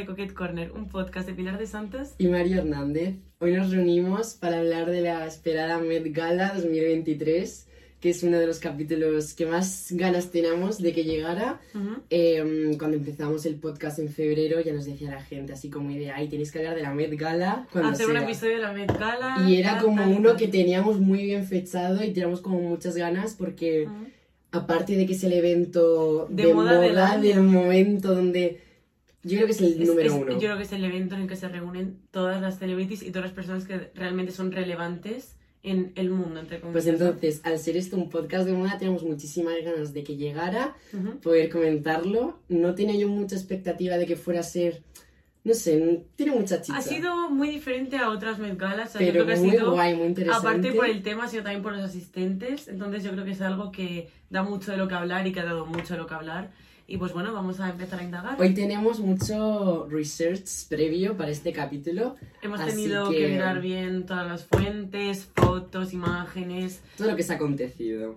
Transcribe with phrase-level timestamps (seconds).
[0.00, 3.16] de Coquette Corner, un podcast de Pilar de Santos y Mario Hernández.
[3.38, 7.66] Hoy nos reunimos para hablar de la esperada Met Gala 2023,
[8.00, 11.60] que es uno de los capítulos que más ganas teníamos de que llegara.
[12.08, 16.14] eh, cuando empezamos el podcast en febrero ya nos decía la gente así como idea,
[16.16, 18.14] ay, tenéis que hablar de la Met Gala cuando Hacer sea".
[18.16, 19.44] un episodio de la Met Gala.
[19.48, 20.38] Y era como tal, uno tal.
[20.38, 24.06] que teníamos muy bien fechado y teníamos como muchas ganas porque Ujú.
[24.52, 28.69] aparte de que es el evento De de, moda moda, del del momento donde
[29.22, 30.32] yo creo que es el Es- número es- uno.
[30.32, 33.10] Yo creo que es el evento en el que se reúnen todas las celebrities y
[33.10, 36.72] todas las personas que realmente son relevantes en el mundo, entre comillas.
[36.84, 40.74] Pues entonces, al ser esto un podcast de moda, teníamos muchísimas ganas de que llegara,
[40.94, 41.18] Ujú.
[41.20, 42.38] poder comentarlo.
[42.48, 44.82] No tenía yo mucha expectativa de que fuera a ser,
[45.44, 46.78] no sé, tiene mucha chicha.
[46.78, 48.88] Ha sido muy diferente a otras Met Galas.
[48.94, 50.48] o sea, yo pero creo que ha muy sido, guay, muy interesante.
[50.48, 52.66] aparte por el tema, ha sido también por los asistentes.
[52.68, 55.40] Entonces yo creo que es algo que da mucho de lo que hablar y que
[55.40, 56.50] ha dado mucho de lo que hablar.
[56.90, 58.40] Y pues bueno, vamos a empezar a indagar.
[58.40, 63.16] Hoy tenemos mucho research previo para este capítulo, Hemos tenido que...
[63.16, 66.80] que- mirar bien todas las fuentes, fotos, imágenes.
[66.98, 68.16] todo lo que se ha acontecido.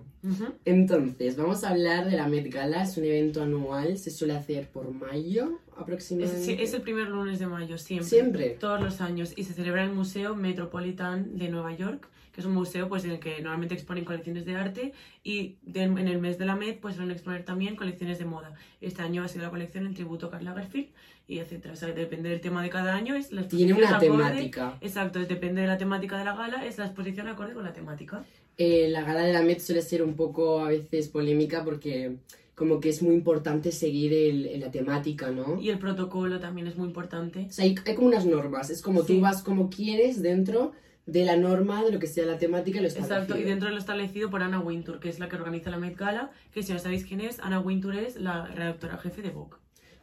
[0.64, 4.66] Entonces, vamos a hablar de la Met Gala, es un evento anual, se suele hacer
[4.68, 6.44] por mayo Es, aproximadamente.
[6.44, 8.08] sí, es el primer lunes de mayo, siempre.
[8.08, 8.48] Siempre.
[8.58, 9.34] Todos los años.
[9.36, 13.04] Y se celebra en el Museo Metropolitan de Nueva York, que es un museo pues,
[13.04, 14.92] en el que normalmente exponen colecciones de arte.
[15.22, 18.52] Y de- en el mes de la Met pues, suelen exponer también colecciones de moda.
[18.80, 20.88] Este año ha sido la colección en tributo a Karl Lagerfeld
[21.28, 21.74] y etcétera.
[21.74, 23.14] O sea, depende del tema de cada año.
[23.14, 24.76] Es la Tiene una acorde- temática.
[24.80, 28.24] Exacto, depende de la temática de la gala, es la exposición acorde con la temática.
[28.58, 32.16] Eh, la gala de la Met suele ser un poco a veces polémica porque
[32.56, 35.60] como que es muy importante seguir el- el- la temática, ¿no?
[35.60, 37.46] Y el protocolo también es muy importante.
[37.48, 39.14] O sea, hay, hay como unas normas, es como Sí.
[39.14, 40.72] tú vas como quieres dentro
[41.06, 43.48] de la norma de lo que sea la temática y lo Exacto, y establecido.
[43.50, 46.30] dentro de lo establecido por Anna Wintour, que es la que organiza la Met Gala,
[46.52, 49.56] que si no sabéis quién es, Anna Wintour es la redactora jefe de Vogue.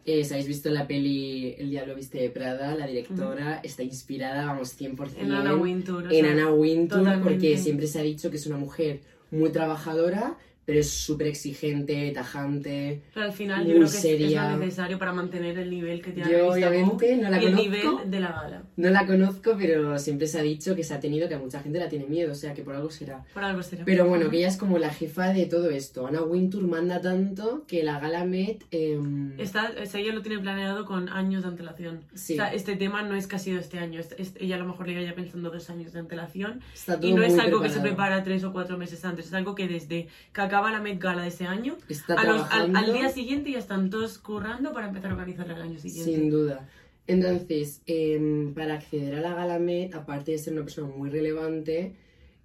[0.03, 4.48] Eh, si habéis visto la peli El Diablo Viste de Prada, la directora está inspirada,
[4.48, 6.08] vamos, 100% En Anna Wintour.
[6.08, 7.30] o en sea, Wintour totalmente.
[7.30, 12.12] porque siempre se ha dicho que es una mujer muy trabajadora, pero es súper exigente,
[12.12, 13.02] tajante.
[13.14, 14.52] Pero al final yo creo que es- es, seria.
[14.52, 17.52] lo necesario para mantener el nivel que tiene Yo, la obviamente, no la y el
[17.54, 17.70] conozco.
[17.98, 18.64] nivel de la gala.
[18.78, 21.62] No la conozco, pero siempre se ha dicho que se ha tenido, que a mucha
[21.62, 23.24] gente la tiene miedo, o sea que por algo será.
[23.34, 23.84] Por algo será.
[23.86, 26.08] Pero bueno, que ella es como la jefa de todo esto.
[26.08, 28.64] Anna Wintour manda tanto que la gala Met...
[28.72, 32.02] em, Está, ella lo tiene planeado con años de antelación.
[32.14, 32.34] Sí.
[32.34, 34.00] O sea, este tema no es que ha sido este año.
[34.00, 36.62] es- es- ella a lo mejor le ya pensando dos años de antelación.
[36.74, 37.96] está todo Y no es muy algo que se preparado.
[37.96, 39.28] prepara tres o cuatro meses antes.
[39.28, 42.51] Es algo que desde que acaba la Met Gala de ese año, Está a los-
[42.51, 46.13] al, al día siguiente ya están todos currando para empezar a organizarla el año siguiente.
[46.13, 46.67] Sin duda.
[47.07, 51.95] Entonces, em, para acceder a la gala Met, aparte de ser una persona muy relevante,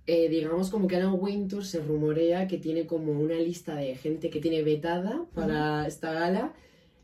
[0.06, 4.30] eh, digamos como que Anna Wintour se rumorea que tiene como una lista de gente
[4.30, 6.52] que tiene vetada para esta gala,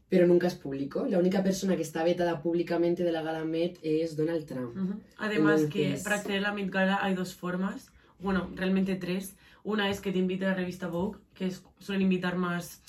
[0.08, 1.06] pero nunca es público.
[1.08, 4.76] La única persona que está vetada públicamente de la gala Met es Donald Trump.
[4.76, 4.94] Ujú.
[5.18, 7.90] Además que Entonces- para acceder a la Met Gala hay dos formas,
[8.20, 9.34] bueno, realmente tres.
[9.64, 12.82] Una es que te invite a la revista Vogue, que es, suelen invitar más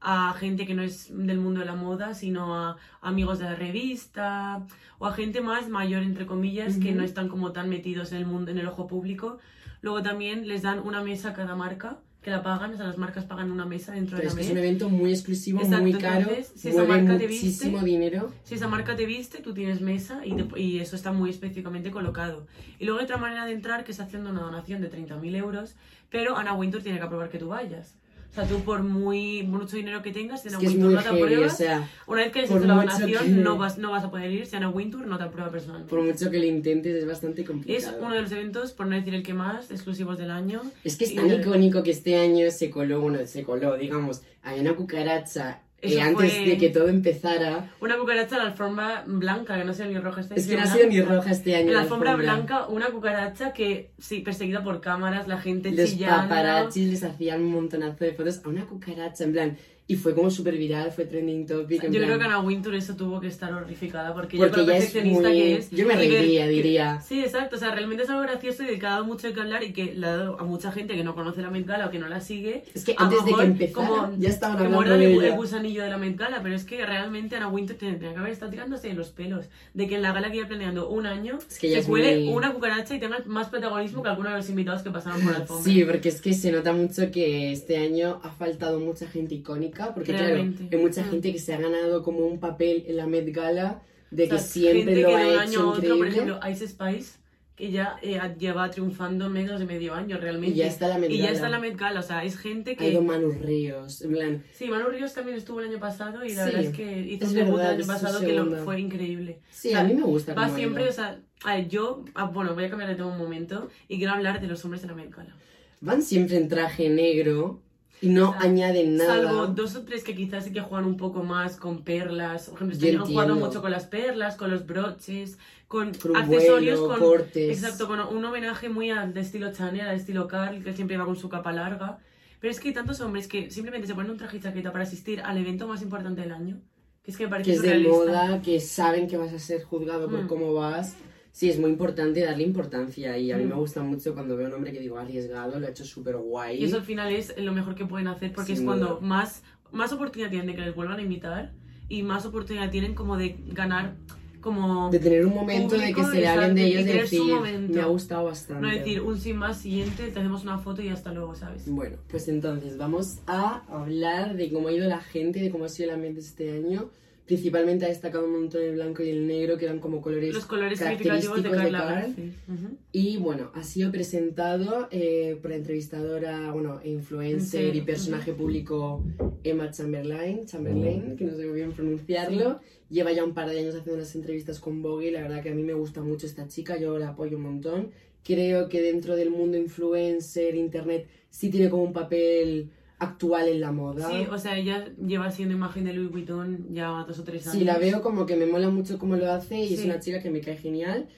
[0.00, 3.54] a gente que no es del mundo de la moda, sino a amigos de la
[3.54, 4.66] revista
[4.98, 8.26] o a gente más mayor, entre comillas, que no están como tan metidos en el
[8.26, 9.38] mundo, en el ojo público.
[9.82, 12.98] Luego también les dan una mesa a cada marca, que la pagan, o sea, las
[12.98, 15.82] marcas pagan una mesa dentro Pero de la que es un evento muy exclusivo, Exacto,
[15.82, 18.32] muy caro, entonces, si esa marca te muchísimo viste- dinero.
[18.44, 21.90] Si esa marca te viste, tú tienes mesa y, te- y eso está muy específicamente
[21.90, 22.46] colocado.
[22.78, 25.76] Y luego hay otra manera de entrar que es haciendo una donación de 30.000 euros,
[26.10, 27.94] pero Ana Wintour tiene que aprobar que tú vayas.
[28.30, 31.08] O sea, tú por muy mucho dinero que tengas, si Es es Wintour no te
[31.08, 34.04] heavy, o sea, una vez que hayas hecho la donación, que- no, vas, no vas
[34.04, 35.90] a poder ir si Ana Wintour no te aprueba personalmente.
[35.90, 37.96] por mucho que lo intentes es bastante Es complicado.
[38.00, 40.62] uno de los eventos, por no decir el que más, exclusivos del año.
[40.84, 43.76] Es que es Y tan de- icónico que este año se coló, bueno, se coló,
[43.76, 47.70] digamos, había una cucaracha eh, antes de que todo empezara.
[47.80, 50.20] Una cucaracha en la alfombra blanca, que no sea ni roja.
[50.20, 51.66] Este Es que año, no ha sido ni roja este año.
[51.68, 55.90] En la la alfombra blanca, una cucaracha que, sí, perseguida por cámaras, la gente Los
[55.90, 56.22] chillando.
[56.28, 59.56] paparazzis les hacían un montonazo de fotos a una cucaracha, en plan,
[59.90, 61.82] y fue como súper viral, fue trending topic.
[61.84, 64.62] en Yo creo plan, que Ana Wintour eso tuvo que estar horrificada porque, Porque yo
[64.62, 65.70] es perfeccionista muy- que es.
[65.70, 67.00] yo me reiría, que- diría.
[67.00, 67.56] Sí, exacto.
[67.56, 69.72] O sea, realmente es algo gracioso y que ha dado mucho de que hablar y
[69.72, 71.98] que le ha dado a mucha gente que no conoce la Met Gala o que
[71.98, 72.62] no la sigue.
[72.72, 75.82] Es que antes de que mejor empezara, como ya estaban que hablando de el, gusanillo
[75.82, 78.86] de la Met Gala, pero es que realmente Ana Wintour tendría que haber estado tirándose
[78.88, 79.46] de los pelos.
[79.74, 82.34] De que en la gala que iba planeando un año Es que se cuele muy-
[82.34, 85.38] una cucaracha y tenga más protagonismo que alguno de los invitados que pasaban por la
[85.42, 85.64] alfombra.
[85.64, 89.79] Sí, porque es que se nota mucho que este año ha faltado mucha gente icónica,
[89.94, 90.58] porque Realmente.
[90.68, 91.10] claro, hay mucha Mm.
[91.10, 94.36] gente que se ha ganado como un papel en la Met Gala de O sea,
[94.36, 96.68] que siempre gente lo que ha de un hecho año a otro, por ejemplo, Ice
[96.68, 97.18] Spice,
[97.56, 100.54] que ya eh, lleva triunfando menos de medio año realmente.
[100.54, 101.34] Y ya está la Met Y ya Gala.
[101.36, 102.88] está la Met Gala, o sea, es gente Ha que...
[102.90, 106.44] ido Manu Ríos, en plan, Sí, Manu Ríos también estuvo el año pasado y la
[106.46, 109.40] Sí, verdad es que hizo es un debut el año pasado que lo, fue increíble.
[109.50, 112.04] sí, O sea, a mí me gusta Va ha siempre, o sea, a ver, yo,
[112.14, 114.80] ah, bueno, voy a cambiar de tema un momento y quiero hablar de los hombres
[114.82, 115.36] de la Met Gala.
[115.82, 117.60] Van siempre en traje negro
[118.02, 119.22] y no añaden nada.
[119.22, 122.46] Salvo dos o tres que quizás sí que juegan un poco más con perlas.
[122.48, 123.34] Por ejemplo, jugado entiendo.
[123.46, 125.38] mucho con las perlas, con los broches,
[125.68, 127.56] con, un accesorios, con cortes.
[127.62, 131.04] exacto, con un homenaje muy al de estilo Chanel, al estilo Carl, que siempre va
[131.04, 131.98] con su capa larga.
[132.40, 134.84] Pero es que hay tantos hombres que simplemente se ponen un traje y chaqueta para
[134.84, 136.58] asistir al evento más importante del año.
[137.02, 139.62] Que es que me parece que es de moda, que saben que vas a ser
[139.64, 140.26] juzgado por Mm.
[140.26, 140.94] cómo vas.
[141.32, 143.48] Sí, es muy importante darle importancia y a mí Mm.
[143.50, 146.16] me gusta mucho cuando veo a un hombre que digo arriesgado, lo ha hecho súper
[146.16, 146.58] guay.
[146.60, 149.00] Y eso al final es lo mejor que pueden hacer porque Sin es cuando duda.
[149.00, 151.52] más, más oportunidad tienen de que les vuelvan a invitar
[151.88, 153.94] y más oportunidad tienen como de ganar
[154.40, 154.88] como...
[154.90, 157.20] De tener un momento de que se le hablen de ellos y decir,
[157.68, 158.62] me ha gustado bastante.
[158.66, 161.70] No decir un sin más siguiente, te hacemos una foto y hasta luego, ¿sabes?
[161.70, 165.68] Bueno, pues entonces vamos a hablar de cómo ha ido la gente, de cómo ha
[165.68, 166.88] sido el ambiente este año.
[167.30, 170.46] Principalmente ha destacado un montón el blanco y el negro, que eran como colores Los
[170.46, 172.06] colores significativos de característicos Carla Carl.
[172.08, 172.34] Garfield.
[172.48, 172.76] Ujú.
[172.90, 179.04] Y bueno, ha sido presentado eh, por la entrevistadora, bueno, influencer Sí, y personaje público
[179.44, 182.58] Emma Chamberlain, Chamberlain, que no sé muy bien pronunciarlo.
[182.88, 185.50] Lleva ya un par de años haciendo unas entrevistas con Vogue y la verdad que
[185.50, 187.90] a mí me gusta mucho esta chica, yo la apoyo un montón.
[188.24, 193.72] Creo que dentro del mundo influencer, internet, sí tiene como un papel actual en la
[193.72, 194.08] moda.
[194.08, 197.58] Sí, o sea, ella lleva siendo imagen de Louis Vuitton ya dos o tres años.
[197.58, 199.86] Sí, la veo como que me mola mucho cómo lo hace y es Sí.
[199.86, 201.08] una chica que me cae genial.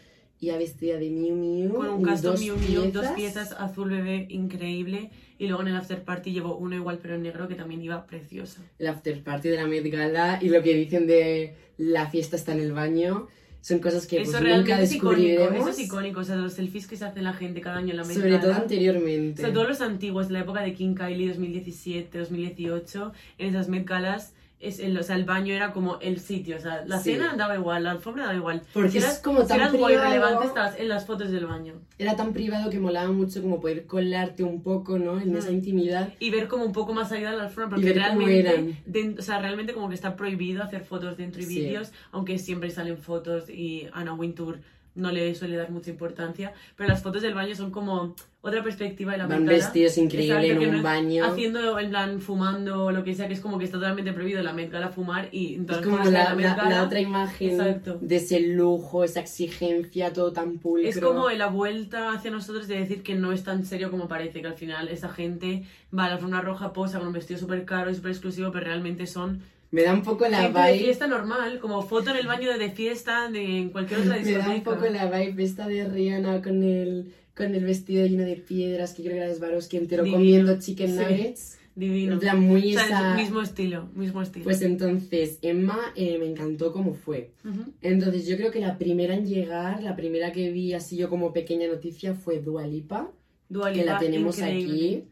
[0.41, 1.73] Y ha vestida de Miu Miu.
[1.73, 5.11] Con un dos Miu Miu, dos piezas azul bebé increíble.
[5.39, 8.07] Y luego en el after party llevó uno igual pero en negro que también iba
[8.07, 8.61] preciosa.
[8.79, 12.53] el after party de la Met Gala y lo que dicen de la fiesta está
[12.53, 13.29] en el baño
[13.63, 16.21] son cosas que eso pues, nunca es icónico, descubriremos eso es icónico.
[16.21, 18.39] O sea, los selfies que se hace la gente cada año en la Met sobre
[18.39, 23.13] todo anteriormente O sea, todos los antiguos, de la época de King Kylie 2017, 2018,
[23.39, 26.57] en esas Met Galas, es el, o sea, el baño era como el sitio.
[26.57, 27.13] O sea, la Sí.
[27.13, 28.63] cena daba igual, la alfombra daba igual.
[28.73, 30.01] Porque si es eras, como si tan eras privado.
[30.03, 31.75] relevante, estabas en las fotos del baño.
[31.99, 36.13] era tan privado que molaba mucho como poder colarte un poco no en esa intimidad
[36.19, 38.51] Y ver como un poco más allá de la alfombra, Y porque ver cómo realmente,
[38.51, 38.79] eran.
[38.87, 41.55] den- o sea, realmente como que está prohibido hacer fotos dentro y Sí.
[41.61, 44.61] vídeos, aunque siempre salen fotos y Anna Wintour
[44.95, 49.13] no le suele dar mucha importancia, pero las fotos del baño son como otra perspectiva
[49.13, 51.25] de la van vestidos increíble Exacto, en un baño.
[51.25, 54.43] Haciendo, en plan, fumando o lo que sea, que es como que está totalmente prohibido
[54.43, 57.99] la Met Gala fumar y en es como la, otra imagen Exacto.
[58.01, 60.89] de ese lujo esa exigencia todo tan pulcro.
[60.89, 64.41] Es como la vuelta hacia nosotros de decir que no es tan serio como parece,
[64.41, 65.63] que al final esa gente
[65.97, 68.67] va a la alfombra roja, posa con un vestido súper caro y súper exclusivo, pero
[68.67, 69.41] realmente son
[69.73, 72.51] me da un poco la gente de vibe fiesta normal, como foto en el baño
[72.53, 74.49] de, de fiesta de en cualquier otra Me discoteca.
[74.49, 78.37] da un poco la vibe esta de Rihanna con el, con el vestido lleno de
[78.37, 80.19] piedras, que creo que era de Swarovski entero, Divino.
[80.19, 80.95] comiendo chicken Sí.
[80.97, 81.59] nuggets.
[81.75, 82.13] Divino.
[82.13, 83.11] En plan, muy O sea, esa...
[83.13, 84.45] es mismo estilo, mismo estilo.
[84.45, 87.31] Pues entonces, Emma eh, me encantó cómo fue.
[87.47, 87.73] Ujú.
[87.81, 91.33] Entonces, yo creo que la primera en llegar, la primera que vi así yo como
[91.33, 93.11] pequeña noticia fue Dua Lipa,
[93.49, 94.73] Dua que la tenemos increíble.
[94.75, 95.05] aquí.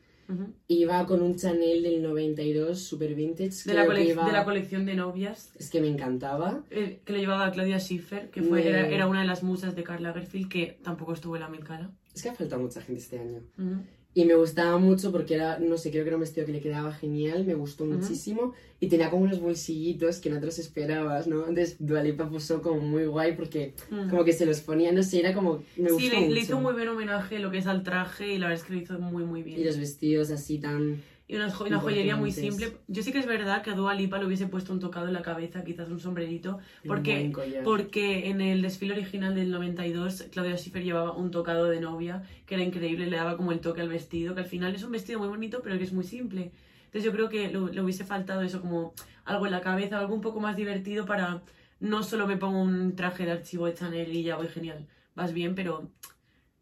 [0.69, 3.50] Iba con un Chanel del 92, super vintage.
[3.65, 6.65] De la, iba- de la colección de novias, Es que me encantaba.
[6.71, 9.75] eh, que le llevaba Claudia Schiffer, que fue, Me- era, era una de las musas
[9.75, 11.91] de Karl Lagerfeld, que tampoco estuvo en la Met Gala.
[12.15, 13.41] Es que ha faltado mucha gente este año.
[13.58, 13.82] Ujú.
[14.12, 16.60] Y me gustaba mucho porque era, no sé, creo que era un vestido que le
[16.60, 18.55] quedaba genial, me gustó muchísimo.
[18.81, 21.40] Y tenía como unos bolsillitos que no te los esperabas, ¿no?
[21.46, 23.74] Entonces Dua Lipa puso como muy guay porque
[24.10, 26.34] como que se los ponía, no sé, era como, me gustó Sí, le, mucho.
[26.34, 28.74] le hizo muy buen homenaje lo que es al traje y la verdad es que
[28.74, 29.60] lo hizo muy, muy bien.
[29.60, 31.02] Y los vestidos así tan...
[31.31, 32.77] Y una, jo- una joyería muy simple.
[32.89, 35.13] Yo sí que es verdad que a Dua Lipa le hubiese puesto un tocado en
[35.13, 36.58] la cabeza, quizás un sombrerito,
[36.89, 37.31] porque,
[37.63, 42.56] porque en el desfile original del 92 Claudia Schiffer llevaba un tocado de novia que
[42.56, 45.20] era increíble, le daba como el toque al vestido, que al final es un vestido
[45.20, 46.51] muy bonito pero que es muy simple.
[46.87, 48.93] Entonces yo creo que le, le hubiese faltado eso como
[49.25, 51.43] algo en la cabeza, algo un poco más divertido para
[51.79, 54.84] no solo me pongo un traje de archivo de Chanel y ya voy genial.
[55.15, 55.89] Vas bien, pero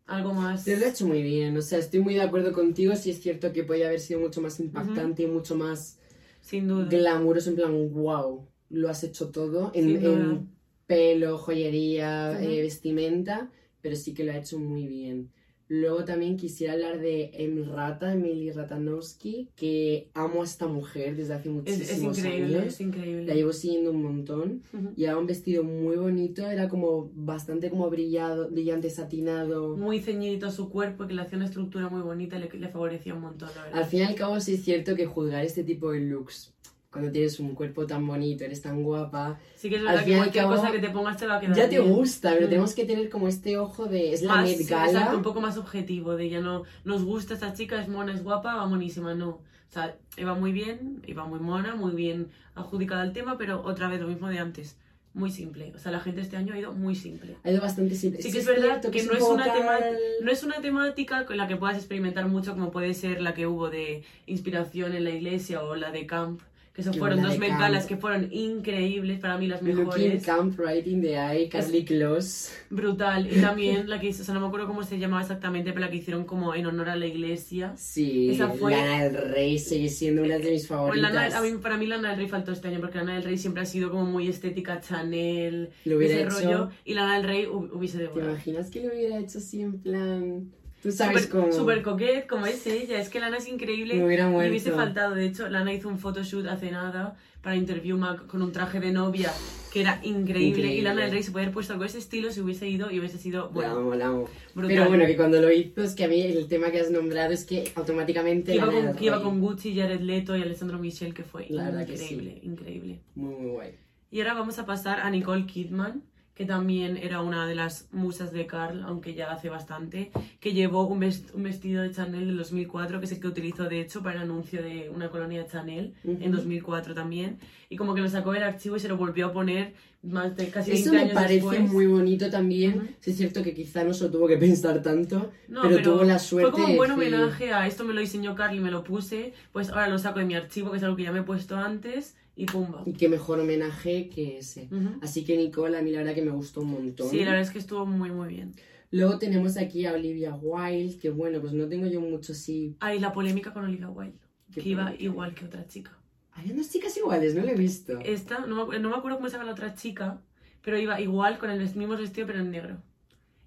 [0.09, 0.62] algo más...
[0.65, 3.21] Pero lo ha hecho muy bien, o sea, estoy muy de acuerdo contigo, sí es
[3.21, 5.99] cierto que podía haber sido mucho más impactante y mucho más
[6.41, 6.88] Sin duda.
[6.88, 10.49] glamuroso, en plan, wow, lo has hecho todo, en,
[10.87, 13.50] pelo, joyería, eh, vestimenta,
[13.83, 15.31] pero sí que lo ha hecho muy bien.
[15.69, 21.49] Luego también quisiera hablar de Emrata, Emily Ratanowski, que amo a esta mujer desde hace
[21.49, 22.67] Es, muchísimos es increíble, años.
[22.75, 23.27] es increíble.
[23.27, 24.63] La llevo siguiendo un montón.
[24.73, 24.95] Ujú.
[24.97, 29.77] Llevaba un vestido muy bonito, era como bastante como brillado, brillante, satinado.
[29.77, 33.15] muy ceñidito a su cuerpo, que le hacía una estructura muy bonita le, le favorecía
[33.15, 33.79] un montón, la verdad.
[33.81, 36.55] Al fin y al cabo sí es cierto que juzgar este tipo de looks
[36.90, 40.45] cuando tienes un cuerpo tan bonito, eres tan guapa, Sí que es verdad que cualquier
[40.45, 41.92] cabo, cosa que te pongas te va a quedar ya te bien.
[41.92, 42.50] gusta, pero Mm.
[42.50, 44.87] tenemos que tener como este ojo de, es la Más, Met Gala.
[44.90, 48.23] exacto, un poco más objetivo, de ya no nos gusta esta chica, es mona, es
[48.25, 49.28] guapa, va monísima, no.
[49.28, 53.88] O sea, iba muy bien, iba muy mona, muy bien adjudicada al tema, pero otra
[53.88, 54.78] vez lo mismo de antes.
[55.12, 55.73] Muy simple.
[55.75, 57.37] O sea, la gente este año ha ido muy simple.
[57.42, 58.23] Ha ido bastante simple.
[58.23, 59.78] Sí que es verdad que no es, una tema-
[60.23, 63.47] no es una temática con la que puedas experimentar mucho como puede ser la que
[63.47, 66.40] hubo de inspiración en la iglesia o la de Camp,
[66.85, 67.61] que eso fueron dos de Met Camp.
[67.61, 70.25] Galas que fueron increíbles, para mí las Looking mejores.
[70.25, 72.51] Camp Right in the Eye, Carly Close.
[72.71, 73.27] Brutal.
[73.33, 75.87] Y también la que hizo, o sea, no me acuerdo cómo se llamaba exactamente, pero
[75.87, 77.73] la que hicieron como en honor a la iglesia.
[77.77, 81.13] Sí, Esa fue- Lana del Rey sigue siendo una de mis favoritas.
[81.13, 83.39] Lana- a mí, para mí Lana del Rey faltó este año porque Lana del Rey
[83.39, 87.47] siempre ha sido como muy estética Chanel, Lo ese hecho- rollo, y Lana del Rey
[87.47, 88.31] hu- hubiese ¿Te devorado.
[88.31, 90.53] imaginas que lo hubiera hecho así en plan...
[90.83, 91.53] Tú sabes Súper cómo...
[91.53, 93.01] súper coquette, como es ella.
[93.01, 93.95] Es que Lana es increíble.
[93.95, 94.51] Me hubiera muerto.
[94.51, 95.15] hubiese faltado.
[95.15, 98.93] De hecho, Lana hizo un photoshoot hace nada para Interview Mac con un traje de
[98.93, 99.33] novia
[99.73, 100.49] que era increíble.
[100.49, 100.75] Increíble.
[100.77, 102.99] Y Lana del Rey se puede haber puesto con ese estilo si hubiese ido y
[102.99, 104.29] hubiese sido La bueno, amo, la amo.
[104.55, 107.33] Pero bueno, que cuando lo hizo, es que a mí el tema que has nombrado
[107.33, 108.55] es que automáticamente...
[108.55, 111.65] Iba, Lana con, que iba con Gucci, Jared Leto y Alessandro Michel, que fue La
[111.65, 113.01] verdad que increíble, increíble.
[113.15, 113.75] Muy, muy guay.
[114.11, 116.03] Y ahora vamos a pasar a Nicole Kidman,
[116.38, 120.87] que también era una de las musas de Carl, aunque ya hace bastante, que llevó
[120.87, 124.04] un, vest- un vestido de Chanel del 2004, que es el que utilizó de hecho
[124.04, 126.37] para el anuncio de una colonia Chanel en Ujú.
[126.37, 129.75] 2004 también, y como que lo sacó del archivo y se lo volvió a poner
[130.04, 131.73] más de casi 20 Eso me años parece después.
[131.73, 132.76] muy bonito también.
[132.78, 132.87] Ujú.
[133.00, 136.04] Sí, es cierto que quizá no se lo tuvo que pensar tanto, No, pero, tuvo
[136.04, 138.61] la suerte Fue como un buen de homenaje a esto me lo diseñó Carl y
[138.61, 141.11] me lo puse, pues ahora lo saco de mi archivo, que es algo que ya
[141.11, 142.83] me he puesto antes, y pumba.
[142.87, 144.68] Y qué mejor homenaje que ese.
[144.71, 144.99] Ujú.
[145.02, 147.11] Así que Nicole, a mí la verdad que me gustó un montón.
[147.11, 148.54] Sí, la verdad es que estuvo muy, muy bien.
[148.90, 152.76] Luego tenemos aquí a Olivia Wilde, que bueno, pues no tengo yo mucho así.
[152.80, 154.16] Hay la polémica con Olivia Wilde,
[154.54, 155.04] ¿Qué que iba polémica?
[155.04, 155.90] igual que otra chica.
[156.33, 157.99] Hay unas chicas iguales, no lo he visto.
[158.04, 160.21] Esta, no me, no me acuerdo cómo se llama la otra chica,
[160.62, 162.78] pero iba igual con el mismo vestido pero en negro.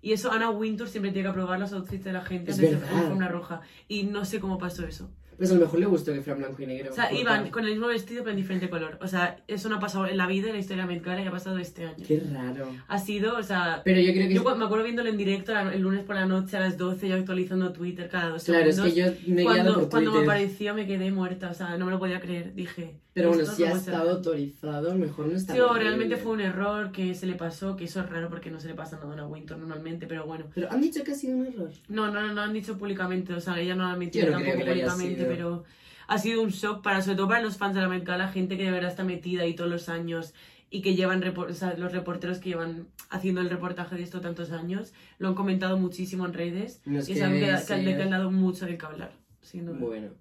[0.02, 2.72] Y eso Anna Wintour siempre tiene que aprobar los outfits de la gente Es antes
[2.72, 2.92] de verdad.
[2.94, 3.62] la alfombra roja.
[3.88, 5.10] Y no sé cómo pasó eso.
[5.42, 6.92] Pues a lo mejor le gustó que fuera blanco y negro.
[6.92, 9.00] O sea, iban con el mismo vestido pero en diferente color.
[9.02, 11.32] O sea, eso no ha pasado en la vida, en la historia Gala, y ha
[11.32, 12.06] pasado este año.
[12.08, 12.68] Qué raro.
[12.88, 13.82] Ha sido, o sea...
[13.84, 14.34] Pero yo creo que...
[14.36, 17.08] Yo cu- me acuerdo viéndolo en directo el lunes por la noche a las 12,
[17.08, 18.94] yo actualizando Twitter cada dos Claro, es segundos.
[18.96, 21.86] que yo me he cuando, por cuando me apareció me quedé muerta, o sea, no
[21.86, 22.54] me lo podía creer.
[22.54, 23.00] Dije...
[23.14, 26.42] Pero bueno, ¿esto si ha estado autorizado, mejor no está Sí, o realmente fue un
[26.42, 29.10] error que se le pasó, que eso es raro porque no se le pasa nada
[29.10, 30.46] a una Winter normalmente, pero bueno.
[30.56, 31.72] Pero han dicho que ha sido un error.
[31.90, 34.32] No, no, no, no han dicho públicamente, o sea, ella no lo ha no creo
[34.32, 35.64] tampoco que públicamente, pero
[36.08, 38.58] ha sido un shock para, sobre todo para los fans de la Met Gala, gente
[38.58, 40.34] que de verdad está metida ahí todos los años
[40.70, 44.52] y que llevan, o sea, los reporteros que llevan haciendo el reportaje de esto tantos
[44.52, 48.02] años, lo han comentado muchísimo en redes No y que saben que, que le ser-
[48.04, 49.80] han dado mucho de qué hablar, sin duda.
[49.80, 50.12] Bueno,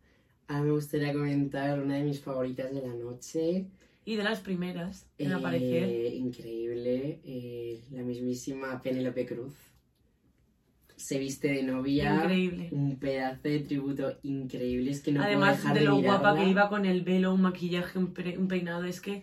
[0.51, 3.67] ahora me gustaría comentar una de mis favoritas de la noche.
[4.05, 9.55] Y de las primeras en Eh, aparecer, Increíble, eh, la mismísima Penélope Cruz.
[10.97, 12.15] Se viste de novia.
[12.15, 12.69] increíble.
[12.73, 14.91] Un pedazo de tributo increíble.
[14.91, 17.33] Es que no puedo Además dejar de de lo guapa que iba con el velo,
[17.33, 19.23] un maquillaje, un, pre- un peinado, es que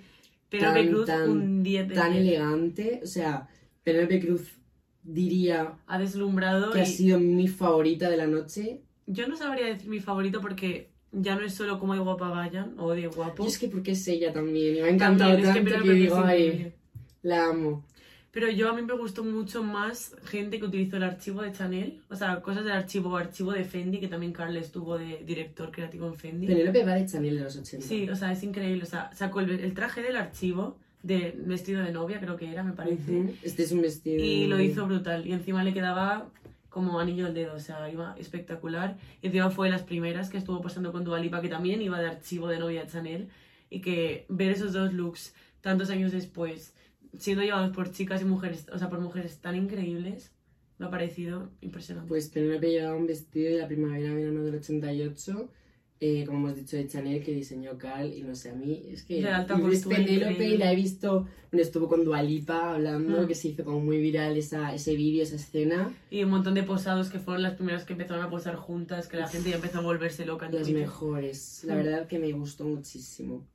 [0.49, 2.23] Penélope Tan, Cruz tan, un 10 de Tan 10.
[2.25, 2.99] elegante.
[3.03, 3.47] O sea,
[3.83, 4.57] Penélope Cruz
[5.03, 8.81] diría Ha deslumbrado que y ha sido mi favorita de la noche.
[9.05, 12.75] yo no sabría decir mi favorito porque ya no es solo como de guapa vayan
[12.77, 13.43] o de guapo.
[13.43, 14.77] Yo es que porque es ella también.
[14.77, 16.73] Y me ha encantado También, es que tanto que, digo, ay,
[17.21, 17.85] la amo.
[18.31, 22.01] Pero yo a mí me gustó mucho más gente que utilizó el archivo de Chanel,
[22.09, 26.05] o sea, cosas del archivo archivo de Fendi, que también Carl estuvo de director creativo
[26.07, 26.45] en Fendi.
[26.45, 27.87] Penélope va de Chanel de los 80.
[27.87, 31.81] Sí, o sea, es increíble, o sea, sacó el, el traje del archivo de vestido
[31.83, 33.33] de novia, creo que era, me parece.
[33.41, 34.23] Este es un vestido.
[34.23, 35.25] Y lo hizo brutal.
[35.25, 36.29] Y encima le quedaba
[36.77, 38.97] como anillo al dedo, o sea, iba espectacular.
[39.21, 41.99] Y encima fue de las primeras que estuvo posando con Dua Lipa, que también iba
[41.99, 43.29] de archivo de novia Chanel.
[43.71, 46.75] Y que ver esos dos looks tantos años después,
[47.17, 50.31] siendo llevados por chicas y mujeres, o sea, por mujeres tan increíbles,
[50.77, 52.07] me ha parecido impresionante.
[52.07, 55.49] Pues Penélope llevaba un vestido de la primavera-verano del 88,
[55.99, 59.03] eh, como hemos dicho, de Chanel, que diseñó Carl, y no sé, a mí es
[59.03, 63.27] que De alta Penélope y la he visto cuando estuvo con Dualipa hablando, Mm.
[63.27, 66.63] que se hizo como muy viral esa, ese vídeo, esa escena, Y un montón de
[66.63, 69.79] posados que fueron las primeras que empezaron a posar juntas, que la gente ya empezó
[69.79, 71.63] a volverse loca en las mejores.
[71.65, 71.77] La Mm.
[71.77, 73.45] verdad que me gustó muchísimo.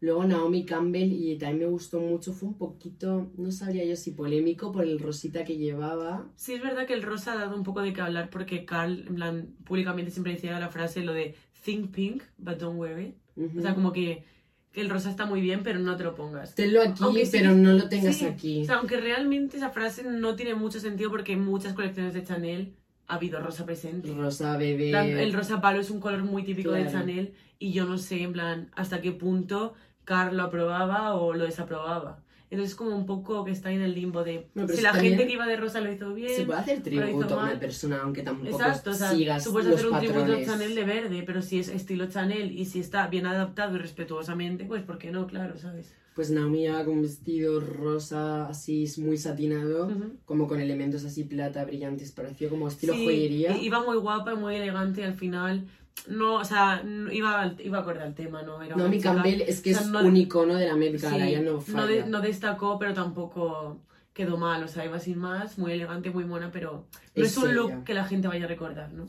[0.00, 4.10] Luego Naomi Campbell, y también me gustó mucho, fue un poquito, no sabría yo si
[4.10, 6.26] polémico por el rosita que llevaba.
[6.36, 9.04] Sí, es verdad que el rosa ha dado un poco de qué hablar porque Carl,
[9.08, 11.34] en plan, públicamente siempre decía la frase lo de
[11.64, 13.14] think pink, but don't wear it.
[13.58, 14.24] O sea, como que,
[14.70, 16.54] que el rosa está muy bien, pero no te lo pongas.
[16.54, 18.62] Tenlo aquí, Aunque sí- pero no lo tengas Sí, aquí.
[18.62, 22.74] O sea, aunque realmente esa frase no tiene mucho sentido porque muchas colecciones de Chanel
[23.06, 24.12] ha habido rosa presente.
[24.12, 25.22] Rosa bebé.
[25.22, 26.86] el rosa palo es un color muy típico de.
[26.90, 31.44] Chanel y yo no sé, en plan, hasta qué punto Carl lo aprobaba o lo
[31.44, 32.22] desaprobaba.
[32.54, 35.14] Entonces es como un poco que está en el limbo de No, si la también
[35.14, 36.30] gente que iba de rosa lo hizo bien.
[36.34, 39.68] Se puede hacer tributo a una persona, aunque tampoco Exacto, o sea, sigas tú puedes
[39.68, 40.46] los hacer un tributo patrones.
[40.46, 44.64] Chanel de verde, pero si es estilo Chanel y si está bien adaptado y respetuosamente,
[44.64, 45.26] pues ¿por qué no?
[45.26, 45.92] Claro, ¿sabes?
[46.14, 50.12] Pues Naomi lleva con un vestido rosa así muy satinado, Ujú.
[50.24, 53.56] como con elementos así plata brillantes, pareció como estilo Sí, joyería.
[53.60, 55.64] Iba muy guapa y muy elegante al final,
[56.08, 58.62] no, o sea, no- iba, iba acorde al tema, ¿no?
[58.62, 61.24] Era Naomi Campbell es que o sea, es no- un icono de la Met Gala,
[61.26, 61.86] sí, ya no no, falla.
[61.86, 63.80] de- no destacó, pero tampoco
[64.12, 66.86] quedó mal, o sea, iba sin más, muy elegante, muy mona, pero
[67.16, 69.08] no Es es, un look que la gente vaya a recordar, ¿no?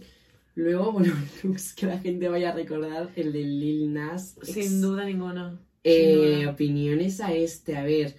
[0.56, 1.13] Luego, bueno,
[1.44, 4.38] looks que la gente vaya a recordar, el de Lil Nas.
[4.38, 4.54] X.
[4.54, 5.60] Sin duda ninguna.
[5.84, 6.51] Eh, sin duda.
[6.51, 8.15] opiniones a este, a ver,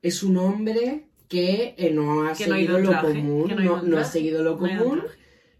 [0.00, 3.82] es un hombre que eh, no ha Que no seguido ido en lo común, no,
[3.82, 5.02] no ha no seguido lo No común.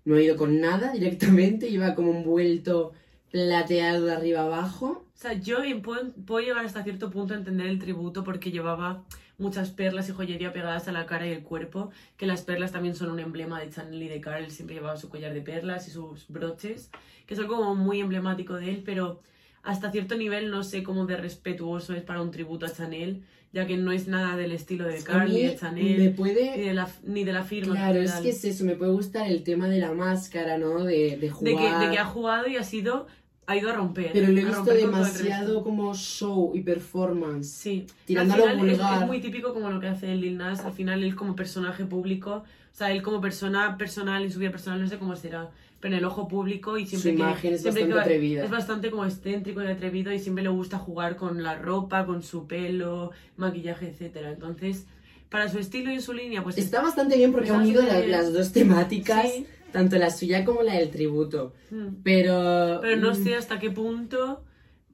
[0.05, 2.93] No ha ido con nada directamente, lleva como un vuelto
[3.31, 5.05] plateado de arriba abajo.
[5.15, 9.05] O sea, yo puedo, puedo llegar hasta cierto punto a entender el tributo porque llevaba
[9.41, 12.95] muchas perlas y joyería pegadas a la cara y el cuerpo, que las perlas también
[12.95, 15.91] son un emblema de Chanel y de Karl, siempre llevaba su collar de perlas y
[15.91, 16.91] sus broches,
[17.27, 19.21] que son como muy emblemático de él, pero
[19.63, 23.67] hasta cierto nivel no sé cómo de respetuoso es para un tributo a Chanel, ya
[23.67, 26.57] que no es nada del estilo de mí de Chanel, me ni, puede...
[26.57, 27.75] de la, ni de la firma.
[27.75, 28.23] Claro, es general.
[28.23, 30.85] que es eso, me puede gustar el tema de la máscara, ¿no?
[30.85, 31.81] De, de de, jugar.
[31.81, 33.09] que, de que ha jugado y ha sido,
[33.47, 34.11] ha ido a romper.
[34.13, 37.49] Pero lo he visto demasiado como show y performance.
[37.49, 39.03] Sí, Tirando al a lo final es- vulgar.
[39.03, 42.45] Es, muy típico como lo que hace Lil Nas, al final él como personaje público,
[42.73, 45.51] o sea, él como persona personal, en su vida personal no sé cómo será,
[45.81, 47.23] pero en el ojo público y siempre Su que...
[47.23, 48.45] imagen es siempre bastante que va- atrevida.
[48.45, 52.23] Es bastante como excéntrico y atrevido y siempre le gusta jugar con la ropa, con
[52.23, 54.31] su pelo, maquillaje, etcétera.
[54.33, 54.87] Entonces,
[55.31, 56.59] para su estilo y su línea, pues...
[56.59, 59.47] Está bastante bien porque ha unido la- las dos temáticas, Sí.
[59.73, 61.55] tanto la suya como la del tributo.
[61.71, 61.87] Mm.
[62.03, 62.79] Pero...
[62.83, 64.45] Pero no mm, sé hasta qué punto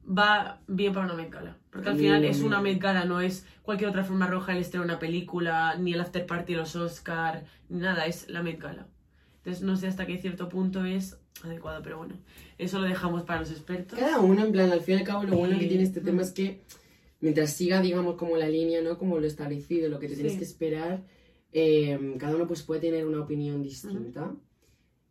[0.07, 1.57] va bien para una Met Gala.
[1.71, 4.85] Porque al final es una Met Gala, no es cualquier otra forma roja el estreno
[4.85, 8.59] de una película, ni el after party de los Oscar, ni nada, es la Met
[8.61, 8.87] Gala.
[9.47, 12.15] Entonces no sé hasta qué cierto punto es adecuado, pero bueno,
[12.57, 13.97] eso lo dejamos para los expertos.
[13.97, 15.61] Cada uno, en plan, al fin y al cabo, lo bueno Sí.
[15.61, 16.59] que tiene este tema es que
[17.21, 18.97] mientras siga, digamos, como la línea, ¿no?
[18.97, 20.39] Como lo establecido, lo que te tienes Sí.
[20.39, 21.01] que esperar,
[21.53, 24.35] eh, cada uno pues puede tener una opinión distinta.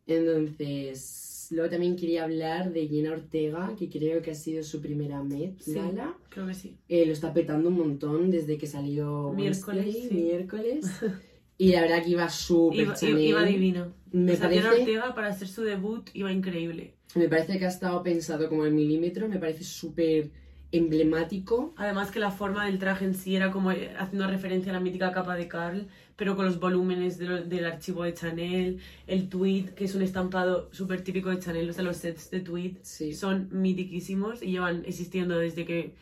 [0.05, 5.23] Entonces, luego también quería hablar de Jenna Ortega, que creo que ha sido su primera
[5.23, 5.73] Met Sí.
[5.73, 6.15] Gala.
[6.29, 6.77] Creo que sí.
[6.87, 10.13] Eh, lo está petando un montón desde que salió Miércoles, Wednesday, sí.
[10.13, 10.85] miércoles.
[11.57, 13.19] Y la verdad que iba súper Iba, Chanel.
[13.21, 13.87] iba divina.
[14.11, 16.93] Me o sea, parece, Ortega para hacer su debut iba increíble.
[17.15, 20.29] me parece que ha estado pensado como el milímetro, me parece súper
[20.71, 21.73] emblemático.
[21.77, 24.79] Además que la forma del traje en sí era como eh, haciendo referencia a la
[24.79, 29.29] mítica capa de Carl, pero con los volúmenes de lo- del archivo de Chanel, el
[29.29, 32.73] tweed, que es un estampado súper típico de Chanel, o sea, los sets de tweed
[32.81, 33.13] Sí.
[33.13, 35.93] son mitiquísimos y llevan existiendo desde que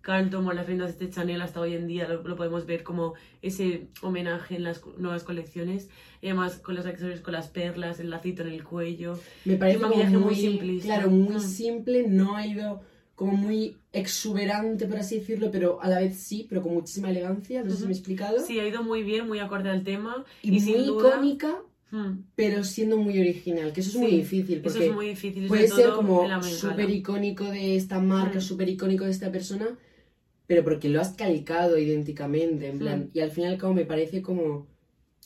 [0.00, 2.82] Carl tomó las riendas de este Chanel hasta hoy en día, lo, lo podemos ver
[2.82, 5.88] como ese homenaje en las nuevas colecciones,
[6.22, 9.18] y además con los accesorios, con las perlas, el lacito en el cuello.
[9.44, 10.86] Me parece un maquillaje muy, muy simplista.
[10.94, 11.40] claro, muy Mm.
[11.40, 12.80] simple, no ha ido
[13.14, 17.62] como muy exuberante, por así decirlo, pero a la vez sí, pero con muchísima elegancia,
[17.64, 18.38] no sé si me he explicado.
[18.40, 21.08] Sí, ha ido muy bien, muy acorde al tema y, y, sin muy duda...
[21.16, 21.56] icónica,
[21.90, 22.24] Hmm.
[22.34, 25.46] pero siendo muy original, que eso es muy difícil, Eso porque es muy difícil.
[25.48, 28.42] puede sobre ser todo como súper icónico de esta marca, Mm.
[28.42, 29.66] súper icónico de esta persona,
[30.46, 33.10] pero porque lo has calcado idénticamente, en plan, Mm.
[33.14, 34.66] y al final como me parece como